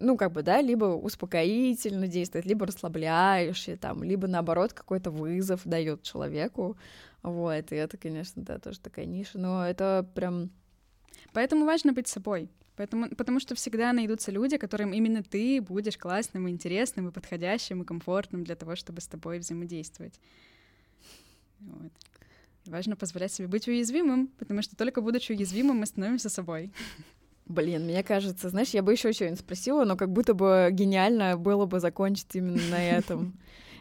[0.00, 6.02] ну, как бы, да, либо успокоительно действует, либо расслабляющий, там, либо, наоборот, какой-то вызов дает
[6.02, 6.76] человеку,
[7.22, 10.50] вот, и это, конечно, да, тоже такая ниша, но это прям...
[11.32, 16.48] Поэтому важно быть собой, Поэтому, потому что всегда найдутся люди, которым именно ты будешь классным,
[16.48, 20.20] интересным и подходящим и комфортным для того, чтобы с тобой взаимодействовать.
[21.60, 21.92] Вот.
[22.66, 26.72] Важно позволять себе быть уязвимым, потому что только будучи уязвимым, мы становимся собой.
[27.46, 31.66] Блин, мне кажется, знаешь, я бы еще что-нибудь спросила, но как будто бы гениально было
[31.66, 33.34] бы закончить именно на этом.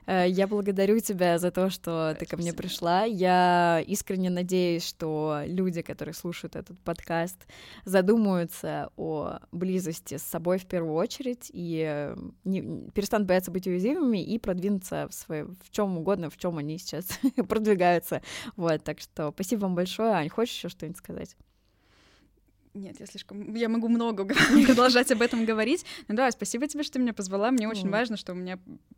[0.06, 3.04] Э, я благодарю тебя за то, что ты ко мне пришла.
[3.04, 7.48] Я искренне надеюсь, что люди, которые слушают этот подкаст,
[7.86, 14.24] задумаются о близости с собой в первую очередь и э, не, перестанут бояться быть уязвимыми
[14.24, 17.08] и продвинуться в, свое, в чем угодно, в чем они сейчас
[17.48, 18.22] продвигаются.
[18.56, 20.14] Вот, так что спасибо вам большое.
[20.14, 21.36] Ань, хочешь еще что-нибудь сказать?
[22.74, 23.54] Нет, я слишком...
[23.54, 24.26] Я могу много
[24.66, 25.86] продолжать об этом говорить.
[26.08, 27.52] Ну да, спасибо тебе, что ты меня позвала.
[27.52, 28.58] Мне очень важно, что у меня...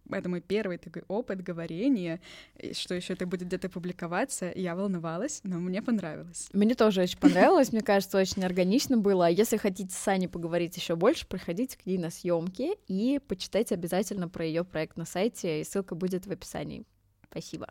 [0.09, 2.21] Это мой первый такой опыт говорения,
[2.73, 4.51] что еще это будет где-то публиковаться.
[4.55, 6.49] Я волновалась, но мне понравилось.
[6.53, 7.71] Мне тоже очень понравилось.
[7.73, 9.29] Мне кажется, очень органично было.
[9.29, 14.29] Если хотите с Аней поговорить еще больше, приходите к ней на съемки и почитайте обязательно
[14.29, 15.61] про ее проект на сайте.
[15.61, 16.85] И ссылка будет в описании.
[17.29, 17.67] Спасибо.